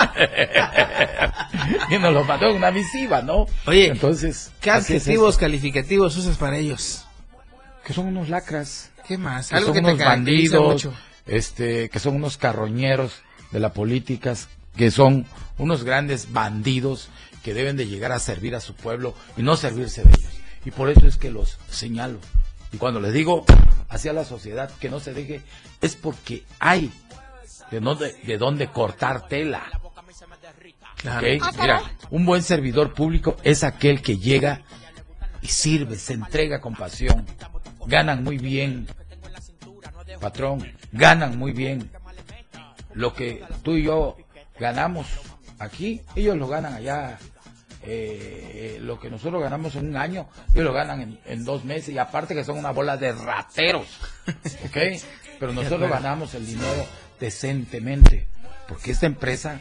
y 1.90 1.98
nos 1.98 2.12
lo 2.12 2.24
mandó 2.24 2.48
en 2.50 2.57
una 2.57 2.70
misiva, 2.70 3.22
¿no? 3.22 3.46
Oye, 3.66 3.88
entonces, 3.88 4.52
¿Qué 4.61 4.70
es 4.70 4.76
adjetivos 4.76 5.36
calificativos 5.36 6.16
usas 6.16 6.36
para 6.36 6.57
ellos? 6.59 7.05
que 7.84 7.92
son 7.92 8.07
unos 8.07 8.30
lacras, 8.30 8.90
¿Qué 9.07 9.18
más? 9.18 9.48
que 9.50 9.57
Algo 9.57 9.66
son 9.68 9.74
que 9.74 9.80
te 9.82 9.86
unos 9.88 9.98
caracteriza 9.98 10.57
bandidos, 10.59 10.72
mucho. 10.84 10.94
este, 11.26 11.90
que 11.90 11.98
son 11.98 12.16
unos 12.16 12.38
carroñeros 12.38 13.20
de 13.50 13.61
la 13.61 13.74
política, 13.74 14.34
que 14.74 14.90
son 14.90 15.26
unos 15.59 15.84
grandes 15.84 16.32
bandidos 16.32 17.11
que 17.42 17.52
deben 17.52 17.76
de 17.76 17.86
llegar 17.86 18.11
a 18.12 18.18
servir 18.18 18.55
a 18.55 18.61
su 18.61 18.74
pueblo 18.74 19.14
y 19.36 19.42
no 19.42 19.55
servirse 19.57 20.02
de 20.02 20.11
ellos. 20.18 20.32
Y 20.64 20.70
por 20.70 20.88
eso 20.88 21.07
es 21.07 21.18
que 21.18 21.30
los 21.30 21.59
señalo. 21.70 22.18
Y 22.75 22.77
cuando 22.77 22.99
les 22.99 23.12
digo 23.12 23.45
hacia 23.89 24.12
la 24.12 24.25
sociedad 24.25 24.68
que 24.81 24.91
no 24.91 24.99
se 24.99 25.14
deje, 25.14 25.43
es 25.81 25.95
porque 25.95 26.43
hay 26.59 26.91
de 27.70 27.79
dónde, 27.79 28.12
de 28.25 28.37
dónde 28.37 28.66
cortar 28.66 29.29
tela. 29.29 29.62
¿Ok? 31.05 31.57
Mira, 31.61 31.83
un 32.11 32.27
buen 32.27 32.43
servidor 32.43 32.93
público 32.93 33.37
es 33.45 33.62
aquel 33.62 34.03
que 34.03 34.18
llega 34.18 34.62
y 35.41 35.47
sirve, 35.47 35.95
se 35.95 36.14
entrega 36.14 36.61
con 36.61 36.75
pasión. 36.75 37.25
Ganan 37.87 38.25
muy 38.25 38.39
bien, 38.39 38.89
patrón, 40.20 40.68
ganan 40.91 41.39
muy 41.39 41.53
bien. 41.53 41.93
Lo 42.93 43.14
que 43.14 43.45
tú 43.62 43.77
y 43.77 43.85
yo 43.85 44.16
ganamos 44.59 45.07
aquí, 45.61 46.01
ellos 46.16 46.37
lo 46.37 46.49
ganan 46.49 46.75
allá. 46.75 47.18
Eh, 47.87 48.78
lo 48.80 48.99
que 48.99 49.11
nosotros 49.11 49.43
ganamos 49.43 49.74
en 49.76 49.89
un 49.89 49.97
año, 49.97 50.28
ellos 50.53 50.64
lo 50.64 50.72
ganan 50.72 51.01
en, 51.01 51.20
en 51.26 51.45
dos 51.45 51.64
meses. 51.64 51.95
Y 51.95 51.99
aparte 51.99 52.35
que 52.35 52.45
son 52.45 52.59
una 52.59 52.70
bola 52.70 52.97
de 52.97 53.12
rateros. 53.12 53.87
¿Ok? 54.26 54.76
Pero 55.39 55.53
nosotros 55.53 55.89
ganamos 55.91 56.35
el 56.35 56.47
dinero 56.47 56.87
decentemente. 57.20 58.28
Porque 58.68 58.93
esta 58.93 59.07
empresa 59.07 59.61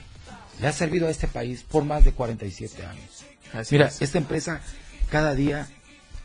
le 0.62 0.68
ha 0.68 0.72
servido 0.72 1.08
a 1.08 1.12
este 1.12 1.28
país 1.28 1.64
por 1.64 1.84
más 1.84 2.06
de 2.06 2.14
47 2.14 2.86
años. 2.86 3.26
Así 3.54 3.76
Mira, 3.76 3.88
es. 3.88 4.02
esta 4.02 4.18
empresa 4.18 4.62
cada 5.10 5.36
día 5.36 5.68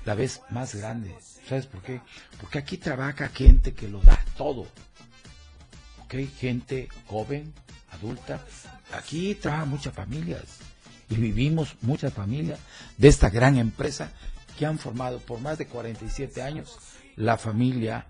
la 0.04 0.14
ves 0.14 0.40
más 0.50 0.74
grande. 0.74 1.14
¿Sabes 1.48 1.66
por 1.66 1.82
qué? 1.82 2.00
Porque 2.40 2.58
aquí 2.58 2.76
trabaja 2.78 3.28
gente 3.28 3.72
que 3.72 3.88
lo 3.88 4.00
da 4.00 4.18
todo. 4.36 4.66
¿Ok? 6.04 6.14
Gente 6.38 6.88
joven, 7.06 7.52
adulta. 7.90 8.40
Aquí 8.92 9.34
trabajan 9.34 9.68
muchas 9.70 9.94
familias. 9.94 10.42
Y 11.10 11.16
vivimos 11.16 11.76
muchas 11.80 12.12
familias 12.12 12.60
de 12.96 13.08
esta 13.08 13.30
gran 13.30 13.56
empresa 13.56 14.12
que 14.58 14.66
han 14.66 14.78
formado 14.78 15.20
por 15.20 15.40
más 15.40 15.58
de 15.58 15.66
47 15.66 16.42
años 16.42 16.76
la 17.16 17.36
familia 17.36 18.06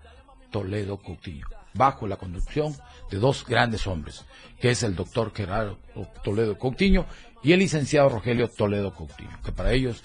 Toledo 0.51 0.97
Coutinho, 0.97 1.47
bajo 1.73 2.07
la 2.07 2.17
conducción 2.17 2.75
de 3.11 3.17
dos 3.17 3.45
grandes 3.45 3.87
hombres, 3.87 4.25
que 4.59 4.71
es 4.71 4.83
el 4.83 4.95
doctor 4.95 5.31
Gerardo 5.33 5.77
Toledo 6.23 6.57
Coutinho 6.57 7.05
y 7.43 7.53
el 7.53 7.59
licenciado 7.59 8.09
Rogelio 8.09 8.49
Toledo 8.49 8.93
Coutinho, 8.93 9.39
que 9.43 9.51
para 9.51 9.71
ellos 9.71 10.03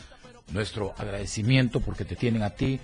nuestro 0.53 0.95
agradecimiento 0.99 1.80
porque 1.80 2.05
te 2.05 2.16
tienen 2.16 2.42
a 2.42 2.51
ti, 2.51 2.78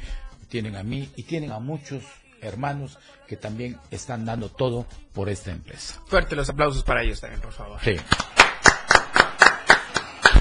tienen 0.48 0.76
a 0.76 0.82
mí 0.82 1.11
y 1.16 1.22
tienen 1.24 1.52
a 1.52 1.58
muchos 1.58 2.02
hermanos 2.40 2.98
que 3.28 3.36
también 3.36 3.78
están 3.90 4.24
dando 4.24 4.48
todo 4.48 4.86
por 5.12 5.28
esta 5.28 5.52
empresa. 5.52 6.00
Fuerte 6.06 6.34
los 6.34 6.48
aplausos 6.48 6.82
para 6.82 7.02
ellos 7.02 7.20
también, 7.20 7.40
por 7.40 7.52
favor. 7.52 7.78
Sí. 7.82 7.96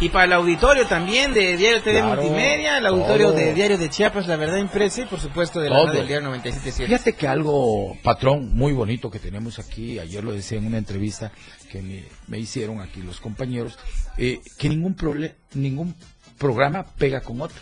Y 0.02 0.08
para 0.10 0.24
el 0.26 0.34
auditorio 0.34 0.88
también 0.88 1.34
de 1.34 1.58
Diario 1.58 1.82
TV 1.84 2.00
Claro, 2.00 2.22
Multimedia, 2.22 2.78
el 2.78 2.86
auditorio 2.86 3.34
de 3.34 3.54
Diario 3.54 3.78
de 3.78 3.90
Chiapas, 3.90 4.28
La 4.28 4.38
Verdad 4.38 4.56
Impresa 4.56 5.02
y 5.02 5.06
por 5.06 5.20
supuesto 5.20 5.60
de 5.60 5.70
la 5.70 5.76
radio 5.84 5.92
del 6.00 6.08
Diario 6.08 6.30
97.7. 6.32 6.86
Fíjate 6.86 7.14
que 7.14 7.28
algo, 7.28 7.98
patrón, 8.02 8.56
muy 8.56 8.72
bonito 8.72 9.12
que 9.12 9.20
tenemos 9.20 9.60
aquí, 9.60 10.00
ayer 10.00 10.24
lo 10.24 10.32
decía 10.32 10.58
en 10.58 10.68
una 10.68 10.78
entrevista 10.78 11.34
que 11.70 11.82
me, 11.82 12.06
me 12.28 12.40
hicieron 12.40 12.80
aquí 12.80 13.02
los 13.02 13.20
compañeros, 13.20 13.78
eh, 14.18 14.40
que 14.58 14.70
ningún, 14.70 14.96
prole- 14.96 15.36
ningún 15.54 15.94
programa 16.38 16.86
pega 16.98 17.20
con 17.20 17.42
otro. 17.42 17.60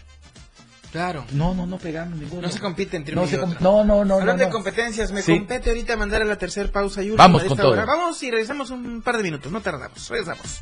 Claro. 0.91 1.25
No, 1.31 1.55
no, 1.55 1.65
no 1.65 1.79
pegamos 1.79 2.19
ninguno. 2.19 2.43
No 2.43 2.49
se 2.49 2.59
compite 2.59 2.97
entre 2.97 3.15
no 3.15 3.23
uno 3.23 3.31
y 3.31 3.35
otro. 3.35 3.47
No, 3.61 3.83
no, 3.83 4.05
no. 4.05 4.13
Hablando 4.19 4.43
no, 4.43 4.47
de 4.47 4.51
competencias, 4.53 5.11
me 5.11 5.23
Sí. 5.23 5.33
compete 5.33 5.71
ahorita 5.71 5.97
mandar 5.97 6.21
a 6.21 6.25
la 6.25 6.37
tercera 6.37 6.71
pausa 6.71 7.01
y 7.01 7.07
última 7.09 7.23
Vamos 7.23 7.41
de 7.41 7.47
con 7.49 7.57
todo. 7.57 7.71
hora. 7.71 7.85
Vamos 7.85 8.21
y 8.21 8.29
regresamos 8.29 8.69
un 8.69 9.01
par 9.01 9.17
de 9.17 9.23
minutos, 9.23 9.51
no 9.51 9.59
tardamos, 9.61 10.07
regresamos. 10.07 10.61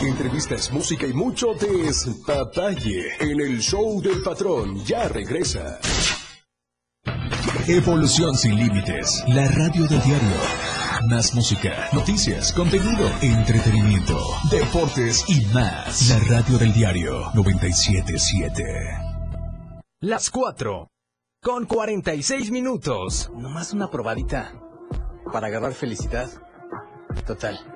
Entrevistas, 0.00 0.72
música 0.72 1.06
y 1.06 1.12
mucho 1.12 1.54
despapalle 1.54 3.08
en 3.20 3.40
el 3.40 3.60
show 3.60 4.00
del 4.02 4.20
patrón. 4.22 4.84
Ya 4.84 5.08
regresa. 5.08 5.78
Evolución 7.68 8.34
sin 8.36 8.56
límites. 8.56 9.22
La 9.28 9.48
radio 9.48 9.86
del 9.86 10.02
diario. 10.02 10.36
Más 11.08 11.34
música, 11.34 11.88
noticias, 11.92 12.52
contenido, 12.52 13.10
entretenimiento, 13.20 14.18
deportes 14.50 15.24
y 15.28 15.44
más. 15.46 16.08
La 16.08 16.18
radio 16.36 16.58
del 16.58 16.72
diario 16.72 17.30
977. 17.34 18.62
Las 20.00 20.30
4. 20.30 20.88
Con 21.42 21.66
46 21.66 22.50
minutos. 22.50 23.30
Nomás 23.36 23.72
una 23.72 23.90
probadita 23.90 24.52
para 25.32 25.46
agarrar 25.48 25.74
felicidad. 25.74 26.28
Total, 27.26 27.75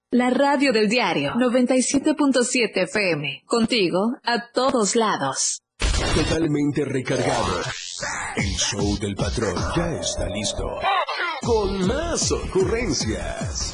La 0.13 0.29
radio 0.29 0.73
del 0.73 0.89
diario 0.89 1.35
97.7 1.35 2.83
FM. 2.83 3.43
Contigo 3.45 4.17
a 4.25 4.51
todos 4.51 4.97
lados. 4.97 5.61
Totalmente 6.13 6.83
recargado. 6.83 7.61
El 8.35 8.53
show 8.57 8.99
del 8.99 9.15
patrón 9.15 9.55
ya 9.73 10.01
está 10.01 10.27
listo. 10.27 10.65
Con 11.41 11.87
más 11.87 12.29
ocurrencias. 12.29 13.73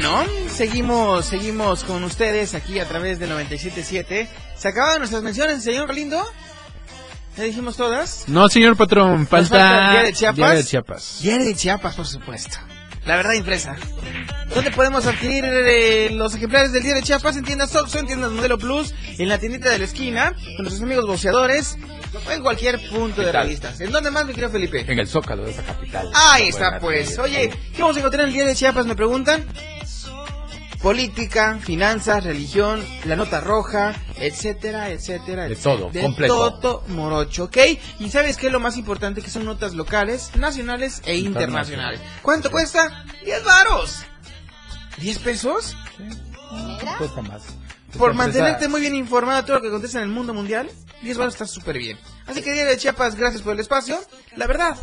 Bueno, 0.00 0.24
seguimos, 0.48 1.26
seguimos 1.26 1.84
con 1.84 2.02
ustedes 2.04 2.54
aquí 2.54 2.78
a 2.78 2.86
través 2.86 3.18
del 3.18 3.30
97.7. 3.30 4.28
¿Se 4.56 4.68
acaban 4.68 4.98
nuestras 4.98 5.22
menciones, 5.22 5.62
señor 5.62 5.88
Galindo? 5.88 6.24
¿Ya 7.36 7.44
dijimos 7.44 7.76
todas? 7.76 8.24
No, 8.26 8.48
señor 8.48 8.76
patrón, 8.76 9.26
falta 9.26 9.90
Día 9.90 10.02
de 10.04 10.12
Chiapas. 10.12 10.36
Día 10.36 10.54
de 10.54 10.64
Chiapas. 10.64 11.18
Diario 11.20 11.46
de 11.46 11.54
Chiapas, 11.54 11.94
por 11.96 12.06
supuesto. 12.06 12.56
La 13.04 13.16
verdad 13.16 13.32
impresa. 13.34 13.76
¿Dónde 14.54 14.70
podemos 14.70 15.06
adquirir 15.06 15.44
eh, 15.44 16.08
los 16.12 16.34
ejemplares 16.34 16.72
del 16.72 16.82
Día 16.82 16.94
de 16.94 17.02
Chiapas? 17.02 17.36
En 17.36 17.44
tiendas 17.44 17.74
Oxxo, 17.76 17.98
en 17.98 18.06
tiendas 18.06 18.32
Modelo 18.32 18.58
Plus, 18.58 18.94
en 19.18 19.28
la 19.28 19.38
tiendita 19.38 19.68
de 19.68 19.78
la 19.78 19.84
esquina, 19.84 20.32
con 20.32 20.64
nuestros 20.64 20.82
amigos 20.82 21.06
boceadores, 21.06 21.76
o 22.26 22.30
en 22.30 22.42
cualquier 22.42 22.80
punto 22.88 23.20
de 23.20 23.32
revistas. 23.32 23.80
¿En 23.80 23.92
dónde 23.92 24.10
más, 24.10 24.24
mi 24.24 24.32
querido 24.32 24.50
Felipe? 24.50 24.84
En 24.88 24.98
el 24.98 25.06
zócalo 25.06 25.44
de 25.44 25.50
esa 25.50 25.62
capital. 25.62 26.10
Ahí 26.14 26.48
está, 26.48 26.78
pues. 26.78 27.18
Oye, 27.18 27.50
¿qué 27.74 27.82
vamos 27.82 27.96
a 27.96 28.00
encontrar 28.00 28.22
en 28.22 28.28
el 28.28 28.34
Día 28.34 28.46
de 28.46 28.54
Chiapas? 28.54 28.86
Me 28.86 28.96
preguntan. 28.96 29.44
Política, 30.82 31.58
finanzas, 31.60 32.24
religión, 32.24 32.82
la 33.04 33.14
nota 33.14 33.40
roja, 33.40 33.94
etcétera, 34.16 34.88
etcétera, 34.90 35.44
De 35.44 35.52
etcétera. 35.52 35.76
todo, 35.76 35.90
de 35.90 36.00
completo. 36.02 36.54
todo 36.54 36.84
morocho, 36.88 37.44
¿ok? 37.44 37.58
Y 37.98 38.08
¿sabes 38.10 38.38
qué 38.38 38.46
es 38.46 38.52
lo 38.52 38.60
más 38.60 38.78
importante? 38.78 39.20
Que 39.20 39.28
son 39.28 39.44
notas 39.44 39.74
locales, 39.74 40.30
nacionales 40.36 41.02
e 41.04 41.16
internacionales. 41.16 42.00
¿Cuánto 42.22 42.50
cuesta? 42.50 43.04
10 43.24 43.44
varos. 43.44 43.98
¿10 44.98 45.18
pesos? 45.18 45.76
Cuesta 46.98 47.22
más. 47.22 47.42
Por 47.98 48.14
mantenerte 48.14 48.68
muy 48.68 48.80
bien 48.80 48.94
informado 48.94 49.38
de 49.38 49.46
todo 49.46 49.56
lo 49.56 49.62
que 49.62 49.68
acontece 49.68 49.98
en 49.98 50.04
el 50.04 50.08
mundo 50.10 50.32
mundial, 50.32 50.70
10 51.02 51.18
varos 51.18 51.34
está 51.34 51.46
súper 51.46 51.76
bien. 51.76 51.98
Así 52.26 52.40
que 52.40 52.52
Diario 52.52 52.70
de 52.70 52.78
Chiapas, 52.78 53.16
gracias 53.16 53.42
por 53.42 53.52
el 53.52 53.60
espacio. 53.60 54.00
La 54.36 54.46
verdad, 54.46 54.76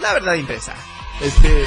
la 0.00 0.14
verdad 0.14 0.34
impresa. 0.34 0.74
Este, 1.20 1.64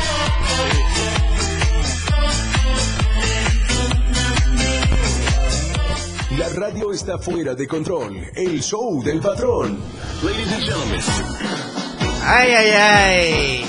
La 6.38 6.49
radio 6.49 6.93
está 6.93 7.17
fuera 7.17 7.55
de 7.55 7.67
control. 7.67 8.15
El 8.35 8.61
show 8.61 9.01
del 9.03 9.19
patrón. 9.19 9.79
Ladies 10.21 10.53
and 10.53 10.63
gentlemen. 10.63 11.01
Ay, 12.23 12.51
ay, 12.51 12.69
ay. 12.69 13.65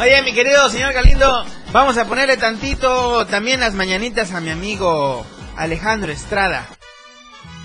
Oye, 0.00 0.22
mi 0.22 0.34
querido 0.34 0.68
señor 0.68 0.92
Galindo, 0.92 1.44
vamos 1.72 1.96
a 1.96 2.06
ponerle 2.06 2.36
tantito 2.36 3.24
también 3.26 3.60
las 3.60 3.74
mañanitas 3.74 4.32
a 4.32 4.40
mi 4.40 4.50
amigo 4.50 5.24
Alejandro 5.56 6.10
Estrada. 6.10 6.66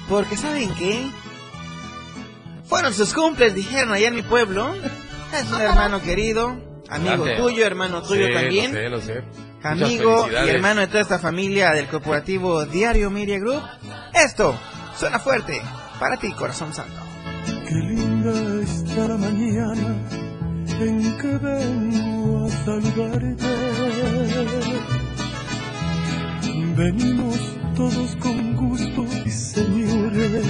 Porque 0.07 0.38
¿saben 0.38 0.72
qué? 0.76 1.10
Fueron 2.66 2.93
sus 2.93 3.16
cumples, 3.16 3.55
dijeron 3.55 3.91
allá 3.91 4.10
en 4.10 4.16
mi 4.16 4.22
pueblo. 4.22 4.76
Es 5.34 5.51
un 5.51 5.62
hermano 5.62 5.99
querido, 5.99 6.68
amigo 6.90 7.26
tuyo, 7.38 7.66
hermano 7.66 8.02
tuyo 8.02 8.28
Sí, 8.28 8.34
también. 8.34 8.72
Lo 8.72 8.78
sé, 8.78 8.90
lo 8.90 9.02
sé. 9.02 9.24
Amigo 9.64 10.28
y 10.32 10.50
hermano 10.50 10.82
de 10.82 10.88
toda 10.88 11.02
esta 11.02 11.20
familia 11.20 11.72
del 11.72 11.88
corporativo 11.88 12.66
Diario 12.66 13.10
Media 13.10 13.40
Group. 13.40 13.62
Esto 14.14 14.56
suena 14.96 15.20
fuerte 15.20 15.62
para 16.00 16.18
ti, 16.18 16.32
corazón 16.32 16.74
santo. 16.74 16.96
Qué 17.68 17.76
linda 17.76 18.32
está 18.64 19.08
la 19.08 19.18
mañana 19.18 19.96
en 20.80 21.18
que 21.18 21.38
vengo 21.38 22.46
a 22.46 22.50
saludarte. 22.50 23.46
Venimos 26.76 27.38
todos 27.76 28.16
con 28.16 28.56
gusto 28.56 29.06
y 29.26 29.30
señores. 29.30 30.46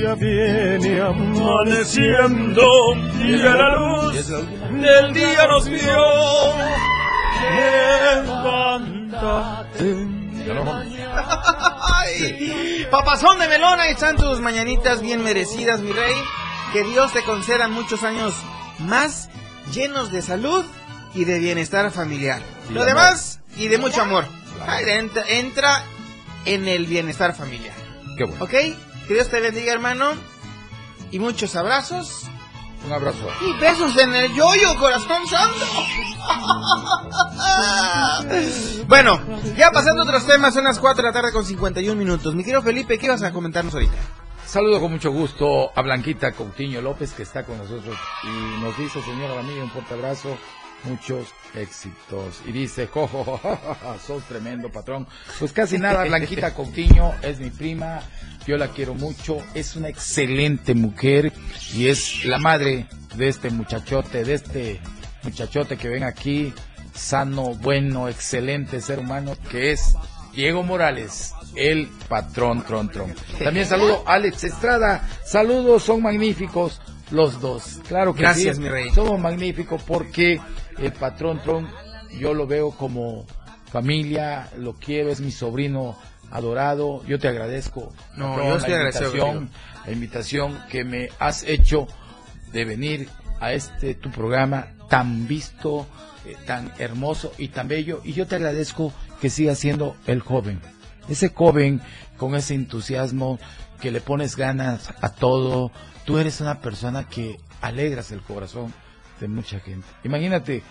Ya 0.00 0.14
viene 0.14 1.00
amaneciendo 1.00 2.62
y 3.20 3.40
a 3.40 3.56
la 3.56 3.76
luz 3.76 4.07
del 4.26 5.12
día 5.14 5.46
nos 5.46 5.68
vio. 5.68 5.96
Levántate. 8.48 10.08
Ay, 11.80 12.86
Papazón 12.90 13.38
de 13.38 13.48
melón, 13.48 13.78
ahí 13.80 13.92
están 13.92 14.16
tus 14.16 14.40
mañanitas 14.40 15.00
bien 15.02 15.22
merecidas, 15.22 15.80
mi 15.80 15.92
rey. 15.92 16.14
Que 16.72 16.82
Dios 16.84 17.12
te 17.12 17.22
conceda 17.22 17.68
muchos 17.68 18.02
años 18.02 18.34
más 18.80 19.28
llenos 19.72 20.10
de 20.12 20.22
salud 20.22 20.64
y 21.14 21.24
de 21.24 21.38
bienestar 21.38 21.90
familiar. 21.90 22.40
Y 22.70 22.72
Lo 22.74 22.82
amor. 22.82 22.94
demás, 22.94 23.40
y 23.56 23.68
de 23.68 23.78
mucho 23.78 24.02
amor. 24.02 24.26
Ay, 24.66 24.84
entra, 24.88 25.22
entra 25.28 25.82
en 26.44 26.66
el 26.68 26.86
bienestar 26.86 27.34
familiar. 27.34 27.74
Qué 28.16 28.24
bueno. 28.24 28.44
¿Ok? 28.44 28.50
Que 28.50 29.14
Dios 29.14 29.28
te 29.28 29.40
bendiga, 29.40 29.72
hermano. 29.72 30.12
Y 31.10 31.18
muchos 31.18 31.56
abrazos. 31.56 32.24
Un 32.84 32.92
abrazo. 32.92 33.28
Y 33.40 33.60
besos 33.60 33.96
en 33.98 34.14
el 34.14 34.34
yoyo, 34.34 34.76
corazón 34.78 35.26
santo. 35.26 35.66
bueno, 38.86 39.20
ya 39.56 39.70
pasando 39.70 40.02
a 40.02 40.04
otros 40.04 40.26
temas, 40.26 40.54
son 40.54 40.64
las 40.64 40.78
4 40.78 41.02
de 41.02 41.08
la 41.08 41.12
tarde 41.12 41.32
con 41.32 41.44
51 41.44 41.94
minutos. 41.96 42.34
Mi 42.34 42.44
querido 42.44 42.62
Felipe, 42.62 42.98
¿qué 42.98 43.08
vas 43.08 43.22
a 43.22 43.32
comentarnos 43.32 43.74
ahorita? 43.74 43.96
Saludo 44.46 44.80
con 44.80 44.92
mucho 44.92 45.10
gusto 45.10 45.70
a 45.76 45.82
Blanquita 45.82 46.32
Coutinho 46.32 46.80
López 46.80 47.12
que 47.12 47.22
está 47.22 47.44
con 47.44 47.58
nosotros 47.58 47.94
y 48.24 48.62
nos 48.62 48.74
dice, 48.78 49.02
señora 49.02 49.34
Ramírez, 49.34 49.64
un 49.64 49.70
fuerte 49.70 49.92
abrazo, 49.92 50.38
muchos 50.84 51.28
éxitos. 51.54 52.40
Y 52.46 52.52
dice, 52.52 52.86
jojo, 52.86 53.24
jo, 53.24 53.36
jo, 53.36 53.56
jo, 53.56 53.74
jo, 53.74 53.98
sos 53.98 54.22
tremendo 54.24 54.70
patrón. 54.70 55.06
Pues 55.38 55.52
casi 55.52 55.76
nada, 55.76 56.04
Blanquita 56.04 56.54
Coutinho 56.54 57.14
es 57.20 57.38
mi 57.40 57.50
prima, 57.50 58.00
yo 58.48 58.56
la 58.56 58.68
quiero 58.68 58.94
mucho, 58.94 59.42
es 59.52 59.76
una 59.76 59.90
excelente 59.90 60.74
mujer 60.74 61.34
y 61.74 61.88
es 61.88 62.24
la 62.24 62.38
madre 62.38 62.86
de 63.14 63.28
este 63.28 63.50
muchachote, 63.50 64.24
de 64.24 64.32
este 64.32 64.80
muchachote 65.22 65.76
que 65.76 65.90
ven 65.90 66.02
aquí, 66.02 66.54
sano, 66.94 67.54
bueno, 67.56 68.08
excelente 68.08 68.80
ser 68.80 69.00
humano, 69.00 69.36
que 69.50 69.72
es 69.72 69.94
Diego 70.34 70.62
Morales, 70.62 71.34
el 71.56 71.88
patrón 72.08 72.64
Tron 72.64 72.88
Tron. 72.88 73.14
También 73.38 73.66
saludo 73.68 74.02
a 74.06 74.14
Alex 74.14 74.44
Estrada. 74.44 75.06
Saludos, 75.26 75.82
son 75.82 76.00
magníficos 76.00 76.80
los 77.10 77.42
dos. 77.42 77.80
Claro 77.86 78.14
que 78.14 78.22
Gracias, 78.22 78.56
sí. 78.56 78.62
mi 78.62 78.70
rey. 78.70 78.88
Somos 78.94 79.20
magníficos 79.20 79.82
porque 79.82 80.40
el 80.78 80.92
patrón 80.92 81.42
Tron 81.44 81.68
yo 82.18 82.32
lo 82.32 82.46
veo 82.46 82.70
como 82.70 83.26
familia, 83.70 84.48
lo 84.56 84.72
quiero, 84.72 85.10
es 85.10 85.20
mi 85.20 85.32
sobrino 85.32 85.98
adorado. 86.30 87.04
Yo 87.06 87.18
te 87.18 87.28
agradezco 87.28 87.92
No, 88.16 88.30
patrón, 88.30 88.48
yo 88.48 88.56
estoy 88.56 88.72
la 88.72 88.80
invitación, 88.80 89.50
la 89.86 89.92
invitación 89.92 90.58
que 90.70 90.84
me 90.84 91.08
has 91.18 91.42
hecho 91.44 91.86
de 92.52 92.64
venir 92.64 93.08
a 93.40 93.52
este 93.52 93.94
tu 93.94 94.10
programa 94.10 94.68
tan 94.88 95.28
visto, 95.28 95.86
eh, 96.26 96.36
tan 96.46 96.72
hermoso 96.78 97.32
y 97.38 97.48
tan 97.48 97.68
bello. 97.68 98.00
Y 98.04 98.12
yo 98.12 98.26
te 98.26 98.36
agradezco 98.36 98.92
que 99.20 99.30
sigas 99.30 99.58
siendo 99.58 99.96
el 100.06 100.20
joven. 100.20 100.60
Ese 101.08 101.30
joven 101.30 101.80
con 102.16 102.34
ese 102.34 102.54
entusiasmo 102.54 103.38
que 103.80 103.90
le 103.90 104.00
pones 104.00 104.36
ganas 104.36 104.92
a 105.00 105.10
todo. 105.10 105.70
Tú 106.04 106.18
eres 106.18 106.40
una 106.40 106.60
persona 106.60 107.08
que 107.08 107.38
alegras 107.60 108.12
el 108.12 108.22
corazón 108.22 108.72
de 109.20 109.28
mucha 109.28 109.60
gente. 109.60 109.86
Imagínate, 110.04 110.62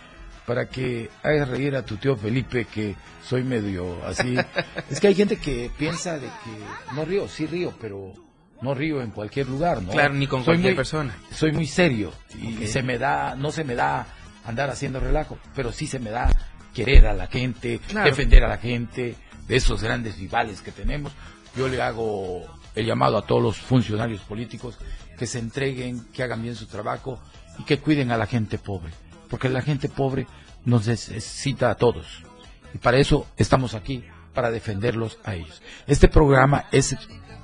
para 0.47 0.67
que 0.69 1.09
hagas 1.23 1.49
reír 1.49 1.75
a 1.75 1.83
tu 1.85 1.97
tío 1.97 2.15
Felipe, 2.15 2.65
que 2.65 2.95
soy 3.23 3.43
medio 3.43 4.03
así. 4.05 4.35
es 4.89 4.99
que 4.99 5.07
hay 5.09 5.13
gente 5.15 5.35
que 5.37 5.69
piensa 5.77 6.13
de 6.17 6.27
que 6.27 6.95
no 6.95 7.03
río, 7.05 7.27
sí 7.27 7.45
río, 7.45 7.73
pero 7.81 8.13
no 8.61 8.73
río 8.73 9.01
en 9.01 9.11
cualquier 9.11 9.47
lugar, 9.49 9.83
¿no? 9.83 9.91
Claro, 9.91 10.13
ni 10.13 10.25
con 10.25 10.39
Soy 10.39 10.53
cualquier 10.55 10.71
muy- 10.71 10.77
persona. 10.77 11.15
Soy 11.35 11.51
muy 11.51 11.67
serio 11.67 12.13
y 12.41 12.65
se 12.67 12.81
me 12.81 12.97
da, 12.97 13.35
no 13.35 13.51
se 13.51 13.65
me 13.65 13.75
da 13.75 14.07
andar 14.45 14.69
haciendo 14.69 15.01
relajo, 15.01 15.37
pero 15.53 15.73
sí 15.73 15.85
se 15.85 15.99
me 15.99 16.09
da 16.11 16.29
querer 16.73 17.07
a 17.07 17.13
la 17.13 17.27
gente, 17.27 17.79
Claro. 17.87 18.09
defender 18.09 18.45
a 18.45 18.47
la 18.47 18.57
gente, 18.57 19.15
de 19.49 19.55
esos 19.55 19.83
grandes 19.83 20.17
rivales 20.17 20.61
que 20.61 20.71
tenemos. 20.71 21.11
Yo 21.57 21.67
le 21.67 21.81
hago 21.81 22.45
el 22.73 22.85
llamado 22.85 23.17
a 23.17 23.25
todos 23.25 23.43
los 23.43 23.57
funcionarios 23.57 24.21
políticos 24.21 24.77
que 25.19 25.25
se 25.27 25.39
entreguen, 25.39 26.05
que 26.13 26.23
hagan 26.23 26.41
bien 26.41 26.55
su 26.55 26.67
trabajo 26.67 27.19
y 27.59 27.63
que 27.63 27.79
cuiden 27.79 28.11
a 28.11 28.17
la 28.17 28.27
gente 28.27 28.57
pobre, 28.59 28.91
porque 29.29 29.49
la 29.49 29.61
gente 29.61 29.89
pobre 29.89 30.27
nos 30.65 30.87
necesita 30.87 31.69
a 31.69 31.75
todos. 31.75 32.23
Y 32.73 32.77
para 32.77 32.97
eso 32.97 33.27
estamos 33.37 33.73
aquí, 33.73 34.03
para 34.33 34.51
defenderlos 34.51 35.19
a 35.23 35.35
ellos. 35.35 35.61
Este 35.87 36.07
programa 36.07 36.65
es 36.71 36.95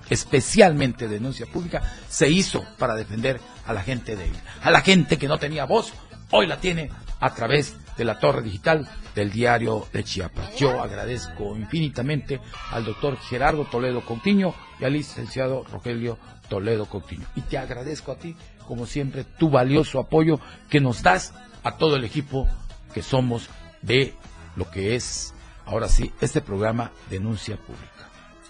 especialmente 0.10 1.08
denuncia 1.08 1.46
pública, 1.46 1.82
se 2.08 2.30
hizo 2.30 2.64
para 2.78 2.94
defender 2.96 3.40
a 3.66 3.74
la 3.74 3.82
gente 3.82 4.16
débil, 4.16 4.40
a 4.62 4.70
la 4.70 4.82
gente 4.82 5.18
que 5.18 5.28
no 5.28 5.40
tenía 5.40 5.66
voz, 5.66 5.94
hoy 6.32 6.46
la 6.46 6.58
tiene 6.58 6.90
a 7.20 7.34
través 7.34 7.76
de 7.98 8.04
la 8.04 8.20
torre 8.20 8.42
digital 8.42 8.88
del 9.16 9.32
diario 9.32 9.88
de 9.94 10.04
Chiapas. 10.04 10.56
Yo 10.58 10.82
agradezco 10.82 11.56
infinitamente 11.56 12.42
al 12.72 12.84
doctor 12.84 13.18
Gerardo 13.18 13.66
Toledo 13.66 14.06
Coutinho 14.06 14.54
y 14.80 14.86
al 14.86 14.94
licenciado 14.94 15.64
Rogelio 15.72 16.18
Toledo 16.50 16.86
Coutinho. 16.86 17.26
Y 17.36 17.42
te 17.42 17.58
agradezco 17.58 18.12
a 18.12 18.18
ti, 18.18 18.36
como 18.68 18.86
siempre, 18.86 19.24
tu 19.24 19.50
valioso 19.50 20.00
apoyo 20.00 20.40
que 20.70 20.82
nos 20.82 21.02
das 21.02 21.34
a 21.64 21.78
todo 21.78 21.96
el 21.96 22.04
equipo 22.04 22.48
que 22.94 23.02
somos 23.02 23.50
de 23.82 24.14
lo 24.56 24.70
que 24.70 24.96
es, 24.96 25.34
ahora 25.66 25.88
sí, 25.90 26.12
este 26.22 26.42
programa 26.42 26.92
Denuncia 27.10 27.58
Pública. 27.58 27.88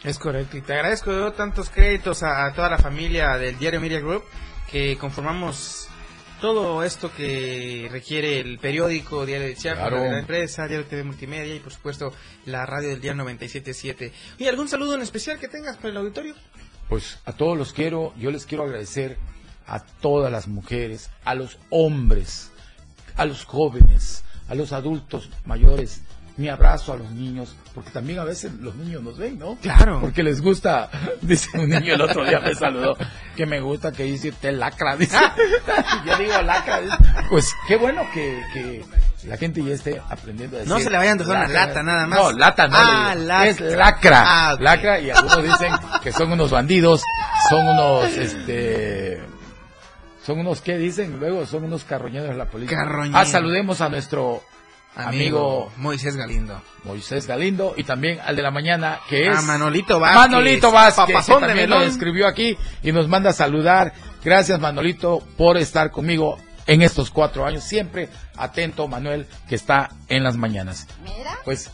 Es 0.03 0.19
correcto, 0.19 0.57
y 0.57 0.61
te 0.61 0.73
agradezco 0.73 1.11
yo 1.11 1.31
tantos 1.31 1.69
créditos 1.69 2.23
a, 2.23 2.45
a 2.45 2.53
toda 2.53 2.69
la 2.69 2.77
familia 2.77 3.37
del 3.37 3.57
Diario 3.57 3.79
Media 3.79 3.99
Group 4.01 4.23
que 4.69 4.97
conformamos 4.97 5.87
todo 6.41 6.83
esto 6.83 7.09
que 7.15 7.87
requiere 7.89 8.41
el 8.41 8.59
periódico 8.59 9.25
Diario 9.25 9.47
de 9.47 9.55
Chiapas, 9.55 9.79
Claro. 9.87 9.97
la 9.99 10.03
gran 10.09 10.19
empresa, 10.19 10.67
Diario 10.67 10.85
TV 10.87 11.03
Multimedia 11.05 11.55
y 11.55 11.59
por 11.59 11.71
supuesto 11.71 12.11
la 12.45 12.65
radio 12.65 12.89
del 12.89 12.99
día 12.99 13.13
977. 13.13 14.11
¿Y 14.39 14.47
algún 14.47 14.67
saludo 14.67 14.95
en 14.95 15.01
especial 15.03 15.39
que 15.39 15.47
tengas 15.47 15.77
para 15.77 15.89
el 15.89 15.97
auditorio? 15.97 16.35
Pues 16.89 17.17
a 17.23 17.31
todos 17.31 17.57
los 17.57 17.71
quiero, 17.71 18.13
yo 18.17 18.29
les 18.29 18.45
quiero 18.45 18.65
agradecer 18.65 19.17
a 19.67 19.79
todas 19.85 20.29
las 20.33 20.49
mujeres, 20.49 21.09
a 21.23 21.33
los 21.33 21.57
hombres, 21.69 22.51
a 23.15 23.25
los 23.25 23.45
jóvenes, 23.45 24.23
a 24.47 24.55
los 24.55 24.73
adultos 24.73 25.29
mayores. 25.45 26.01
Mi 26.35 26.49
abrazo 26.49 26.93
a 26.93 26.97
los 26.97 27.11
niños, 27.11 27.55
porque 27.75 27.91
también 27.91 28.17
a 28.17 28.23
veces 28.23 28.53
los 28.53 28.73
niños 28.75 29.03
nos 29.03 29.19
ven, 29.19 29.37
¿no? 29.37 29.55
Claro. 29.61 29.99
Porque 30.01 30.23
les 30.23 30.41
gusta, 30.41 30.89
dice 31.21 31.47
un 31.53 31.69
niño 31.69 31.93
el 31.93 32.01
otro 32.01 32.25
día 32.25 32.39
me 32.39 32.55
saludó, 32.55 32.97
que 33.35 33.45
me 33.45 33.59
gusta 33.61 33.91
que 33.91 34.01
dice 34.03 34.29
usted 34.29 34.51
lacra, 34.57 34.95
dice. 34.95 35.15
yo 36.05 36.17
digo 36.17 36.41
lacra, 36.41 36.81
dice. 36.81 36.97
pues 37.29 37.53
qué 37.67 37.75
bueno 37.75 38.01
que, 38.11 38.41
que 38.51 38.83
la 39.27 39.37
gente 39.37 39.63
ya 39.63 39.73
esté 39.73 40.01
aprendiendo 40.09 40.57
a 40.57 40.59
decir. 40.61 40.73
No 40.73 40.79
se 40.79 40.89
le 40.89 40.97
vayan 40.97 41.21
a 41.21 41.23
una 41.23 41.47
lata 41.47 41.83
nada 41.83 42.07
más. 42.07 42.19
No, 42.19 42.31
lata 42.31 42.67
no. 42.67 42.77
Ah, 42.77 43.15
lacra. 43.15 43.49
Es 43.49 43.59
lacra. 43.61 44.23
Ah. 44.25 44.57
Lacra 44.59 44.99
y 44.99 45.11
algunos 45.11 45.43
dicen 45.43 45.71
que 46.01 46.11
son 46.11 46.31
unos 46.31 46.49
bandidos, 46.49 47.03
son 47.49 47.67
unos, 47.67 48.05
este... 48.17 49.21
Son 50.25 50.39
unos, 50.39 50.61
¿qué 50.61 50.77
dicen? 50.77 51.19
Luego 51.19 51.45
son 51.45 51.65
unos 51.65 51.83
carroñeros 51.83 52.29
de 52.29 52.35
la 52.35 52.45
política. 52.45 52.77
Carroñeros. 52.83 53.19
Ah, 53.21 53.25
saludemos 53.25 53.81
a 53.81 53.89
nuestro 53.89 54.41
amigo, 54.95 55.71
Moisés 55.77 56.15
Galindo. 56.15 56.61
Moisés 56.83 57.27
Galindo 57.27 57.73
y 57.75 57.83
también 57.83 58.19
al 58.25 58.35
de 58.35 58.41
la 58.41 58.51
mañana 58.51 58.99
que 59.09 59.27
es 59.27 59.37
Ah, 59.37 59.41
Manolito 59.41 59.99
Vázquez. 59.99 60.19
Manolito 60.21 60.71
Vázquez, 60.71 61.05
que 61.05 61.13
Papazón 61.13 61.41
de 61.41 61.47
también 61.47 61.69
lo 61.69 61.77
melón. 61.79 61.91
escribió 61.91 62.27
aquí 62.27 62.57
y 62.83 62.91
nos 62.91 63.07
manda 63.07 63.31
a 63.31 63.33
saludar. 63.33 63.93
Gracias 64.23 64.59
Manolito 64.59 65.19
por 65.37 65.57
estar 65.57 65.91
conmigo 65.91 66.37
en 66.67 66.81
estos 66.81 67.09
cuatro 67.11 67.45
años. 67.45 67.63
Siempre 67.63 68.07
atento 68.37 68.87
Manuel 68.87 69.27
que 69.49 69.55
está 69.55 69.89
en 70.07 70.23
las 70.23 70.37
mañanas. 70.37 70.87
Pues, 71.43 71.69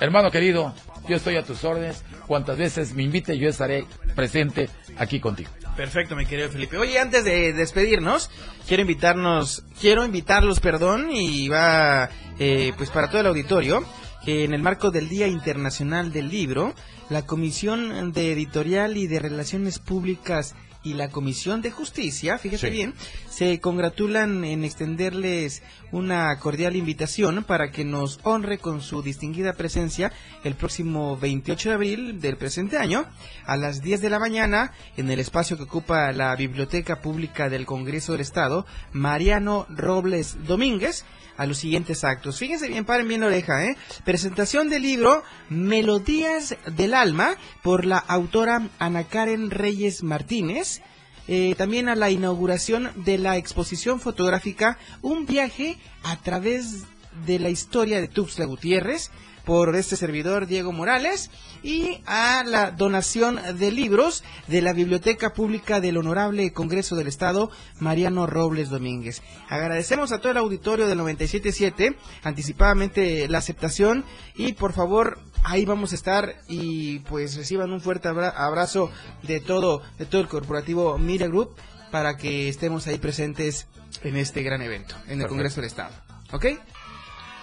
hermano 0.00 0.30
querido, 0.30 0.74
yo 1.08 1.16
estoy 1.16 1.36
a 1.36 1.44
tus 1.44 1.62
órdenes. 1.64 2.02
Cuantas 2.26 2.58
veces 2.58 2.94
me 2.94 3.02
invite, 3.04 3.38
yo 3.38 3.48
estaré 3.48 3.86
presente 4.14 4.68
aquí 4.98 5.20
contigo. 5.20 5.50
Perfecto, 5.78 6.16
mi 6.16 6.26
querido 6.26 6.48
Felipe. 6.48 6.76
Oye, 6.76 6.98
antes 6.98 7.22
de 7.22 7.52
despedirnos, 7.52 8.32
quiero 8.66 8.80
invitarnos, 8.80 9.62
quiero 9.80 10.04
invitarlos, 10.04 10.58
perdón, 10.58 11.08
y 11.12 11.48
va, 11.48 12.10
eh, 12.40 12.72
pues 12.76 12.90
para 12.90 13.08
todo 13.08 13.20
el 13.20 13.28
auditorio, 13.28 13.84
que 14.24 14.42
en 14.42 14.54
el 14.54 14.60
marco 14.60 14.90
del 14.90 15.08
Día 15.08 15.28
Internacional 15.28 16.10
del 16.10 16.30
Libro, 16.30 16.74
la 17.10 17.24
Comisión 17.24 18.10
de 18.10 18.32
Editorial 18.32 18.96
y 18.96 19.06
de 19.06 19.20
Relaciones 19.20 19.78
Públicas 19.78 20.56
y 20.82 20.94
la 20.94 21.08
Comisión 21.08 21.60
de 21.60 21.70
Justicia, 21.70 22.38
fíjate 22.38 22.68
Sí. 22.68 22.72
bien, 22.72 22.94
se 23.28 23.60
congratulan 23.60 24.44
en 24.44 24.64
extenderles 24.64 25.62
una 25.90 26.38
cordial 26.38 26.76
invitación 26.76 27.44
para 27.44 27.70
que 27.70 27.84
nos 27.84 28.20
honre 28.22 28.58
con 28.58 28.80
su 28.80 29.02
distinguida 29.02 29.54
presencia 29.54 30.12
el 30.44 30.54
próximo 30.54 31.16
28 31.16 31.70
de 31.70 31.74
abril 31.74 32.20
del 32.20 32.36
presente 32.36 32.78
año 32.78 33.06
a 33.44 33.56
las 33.56 33.82
10 33.82 34.00
de 34.00 34.10
la 34.10 34.18
mañana 34.18 34.72
en 34.96 35.10
el 35.10 35.18
espacio 35.18 35.56
que 35.56 35.64
ocupa 35.64 36.12
la 36.12 36.34
Biblioteca 36.36 37.00
Pública 37.00 37.48
del 37.48 37.66
Congreso 37.66 38.12
del 38.12 38.20
Estado, 38.20 38.66
Mariano 38.92 39.66
Robles 39.70 40.36
Domínguez, 40.46 41.04
a 41.38 41.46
los 41.46 41.56
siguientes 41.56 42.04
actos. 42.04 42.38
Fíjense 42.38 42.68
bien, 42.68 42.84
paren 42.84 43.08
bien 43.08 43.22
la 43.22 43.28
oreja, 43.28 43.64
¿eh? 43.64 43.76
Presentación 44.04 44.68
del 44.68 44.82
libro 44.82 45.22
Melodías 45.48 46.56
del 46.66 46.92
Alma 46.92 47.36
por 47.62 47.86
la 47.86 47.96
autora 47.96 48.68
Ana 48.78 49.04
Karen 49.04 49.50
Reyes 49.50 50.02
Martínez. 50.02 50.82
Eh, 51.28 51.54
también 51.56 51.88
a 51.88 51.94
la 51.94 52.10
inauguración 52.10 52.90
de 52.96 53.18
la 53.18 53.36
exposición 53.36 54.00
fotográfica 54.00 54.78
Un 55.02 55.26
viaje 55.26 55.76
a 56.02 56.16
través 56.16 56.84
de 57.26 57.38
la 57.38 57.50
historia 57.50 58.00
de 58.00 58.08
Tuxtla 58.08 58.46
Gutiérrez 58.46 59.10
por 59.48 59.74
este 59.76 59.96
servidor 59.96 60.46
Diego 60.46 60.72
Morales 60.72 61.30
y 61.62 62.02
a 62.04 62.44
la 62.44 62.70
donación 62.70 63.40
de 63.58 63.72
libros 63.72 64.22
de 64.46 64.60
la 64.60 64.74
Biblioteca 64.74 65.32
Pública 65.32 65.80
del 65.80 65.96
Honorable 65.96 66.52
Congreso 66.52 66.96
del 66.96 67.06
Estado 67.06 67.50
Mariano 67.80 68.26
Robles 68.26 68.68
Domínguez. 68.68 69.22
Agradecemos 69.48 70.12
a 70.12 70.18
todo 70.18 70.32
el 70.32 70.36
auditorio 70.36 70.86
del 70.86 70.98
977 70.98 71.96
anticipadamente 72.24 73.26
la 73.28 73.38
aceptación 73.38 74.04
y 74.36 74.52
por 74.52 74.74
favor 74.74 75.18
ahí 75.44 75.64
vamos 75.64 75.92
a 75.92 75.94
estar 75.94 76.34
y 76.46 76.98
pues 76.98 77.34
reciban 77.34 77.72
un 77.72 77.80
fuerte 77.80 78.08
abra- 78.08 78.28
abrazo 78.28 78.90
de 79.22 79.40
todo 79.40 79.80
de 79.98 80.04
todo 80.04 80.20
el 80.20 80.28
corporativo 80.28 80.98
Mira 80.98 81.26
Group 81.26 81.54
para 81.90 82.18
que 82.18 82.50
estemos 82.50 82.86
ahí 82.86 82.98
presentes 82.98 83.66
en 84.04 84.18
este 84.18 84.42
gran 84.42 84.60
evento 84.60 84.94
en 84.94 85.00
el 85.00 85.06
Perfecto. 85.06 85.28
Congreso 85.30 85.56
del 85.62 85.68
Estado. 85.68 85.94
¿Ok? 86.32 86.44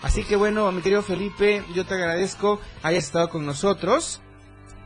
Así 0.05 0.23
que 0.23 0.35
bueno, 0.35 0.71
mi 0.71 0.83
querido 0.83 1.01
Felipe, 1.01 1.63
yo 1.73 1.83
te 1.83 1.95
agradezco 1.95 2.61
hayas 2.83 3.05
estado 3.05 3.27
con 3.27 3.43
nosotros 3.43 4.21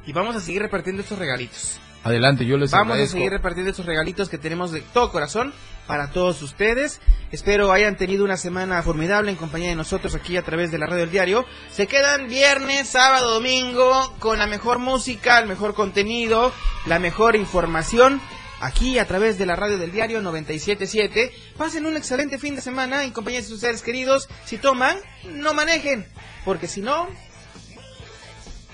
y 0.05 0.13
vamos 0.13 0.34
a 0.38 0.39
seguir 0.39 0.61
repartiendo 0.61 1.01
estos 1.01 1.20
regalitos. 1.20 1.78
Adelante, 2.05 2.45
yo 2.45 2.55
les 2.55 2.72
Vamos 2.72 2.93
agradezco. 2.93 3.17
a 3.17 3.20
seguir 3.20 3.32
repartiendo 3.34 3.70
estos 3.72 3.86
regalitos 3.86 4.30
que 4.30 4.38
tenemos 4.38 4.72
de 4.72 4.80
todo 4.80 5.11
corazón 5.11 5.53
para 5.88 6.11
todos 6.11 6.41
ustedes. 6.41 7.01
Espero 7.34 7.74
hayan 7.74 7.97
tenido 7.97 8.24
una 8.24 8.38
semana 8.38 8.82
formidable 8.82 9.30
en 9.30 9.36
compañía 9.36 9.67
de 9.67 9.76
nosotros 9.76 10.15
aquí 10.15 10.38
a 10.38 10.41
través 10.41 10.72
de 10.72 10.78
la 10.78 10.86
radio 10.86 11.01
del 11.01 11.11
diario. 11.11 11.45
Se 11.70 11.86
quedan 11.88 12.30
viernes, 12.30 12.88
sábado, 12.88 13.34
domingo 13.34 14.15
con 14.20 14.39
la 14.39 14.47
mejor 14.47 14.80
música, 14.80 15.38
el 15.39 15.49
mejor 15.49 15.74
contenido, 15.74 16.53
la 16.86 16.97
mejor 16.99 17.36
información. 17.36 18.22
Aquí 18.62 18.99
a 18.99 19.05
través 19.05 19.38
de 19.38 19.45
la 19.45 19.55
radio 19.55 19.78
del 19.78 19.91
diario 19.91 20.22
977. 20.22 21.32
Pasen 21.57 21.86
un 21.86 21.95
excelente 21.95 22.38
fin 22.38 22.55
de 22.55 22.62
semana 22.62 23.03
en 23.03 23.12
compañía 23.12 23.39
de 23.41 23.45
sus 23.47 23.62
seres 23.62 23.82
queridos. 23.82 24.28
Si 24.45 24.57
toman, 24.57 24.97
no 25.26 25.53
manejen. 25.53 26.05
Porque 26.45 26.68
si 26.68 26.82
no, 26.82 27.07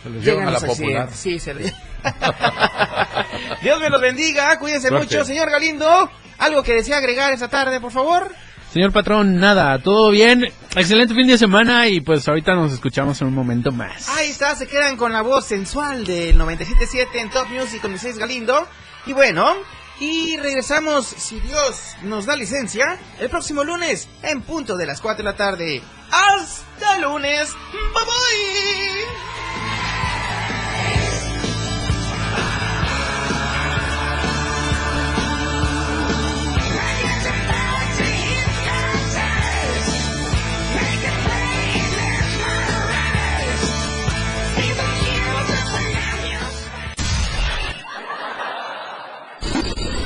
Se 0.03 0.09
los 0.09 0.23
llegan 0.23 0.39
llevan 0.39 0.47
a 0.55 0.59
la 0.59 0.65
popular. 0.65 1.09
Sí, 1.13 1.39
se 1.39 1.53
le- 1.53 1.73
Dios 3.61 3.79
me 3.79 3.89
los 3.89 4.01
bendiga, 4.01 4.57
cuídense 4.59 4.89
Suerte. 4.89 5.05
mucho, 5.15 5.25
señor 5.25 5.49
Galindo. 5.49 6.09
¿Algo 6.37 6.63
que 6.63 6.73
desea 6.73 6.97
agregar 6.97 7.31
esta 7.33 7.47
tarde, 7.47 7.79
por 7.79 7.91
favor? 7.91 8.31
Señor 8.73 8.91
patrón, 8.91 9.37
nada, 9.39 9.79
todo 9.81 10.11
bien. 10.11 10.43
Excelente 10.75 11.13
fin 11.15 11.27
de 11.27 11.37
semana 11.37 11.87
y 11.87 12.01
pues 12.01 12.27
ahorita 12.27 12.53
nos 12.55 12.73
escuchamos 12.73 13.21
en 13.21 13.27
un 13.27 13.33
momento 13.33 13.71
más. 13.71 14.09
Ahí 14.09 14.29
está, 14.29 14.53
se 14.55 14.67
quedan 14.67 14.97
con 14.97 15.13
la 15.13 15.21
voz 15.21 15.45
sensual 15.45 16.05
del 16.05 16.37
977 16.37 17.19
en 17.21 17.29
Top 17.29 17.47
Music 17.49 17.81
con 17.81 17.91
Moisés 17.91 18.17
Galindo. 18.17 18.67
Y 19.05 19.13
bueno, 19.13 19.55
y 19.99 20.35
regresamos, 20.37 21.05
si 21.05 21.39
Dios 21.39 21.95
nos 22.01 22.25
da 22.25 22.35
licencia, 22.35 22.99
el 23.19 23.29
próximo 23.29 23.63
lunes 23.63 24.09
en 24.23 24.41
punto 24.41 24.75
de 24.75 24.85
las 24.85 24.99
4 24.99 25.23
de 25.23 25.31
la 25.31 25.37
tarde. 25.37 25.81
Hasta 26.11 26.97
lunes. 26.99 27.53
Bye 27.93 28.03
bye. 28.03 29.84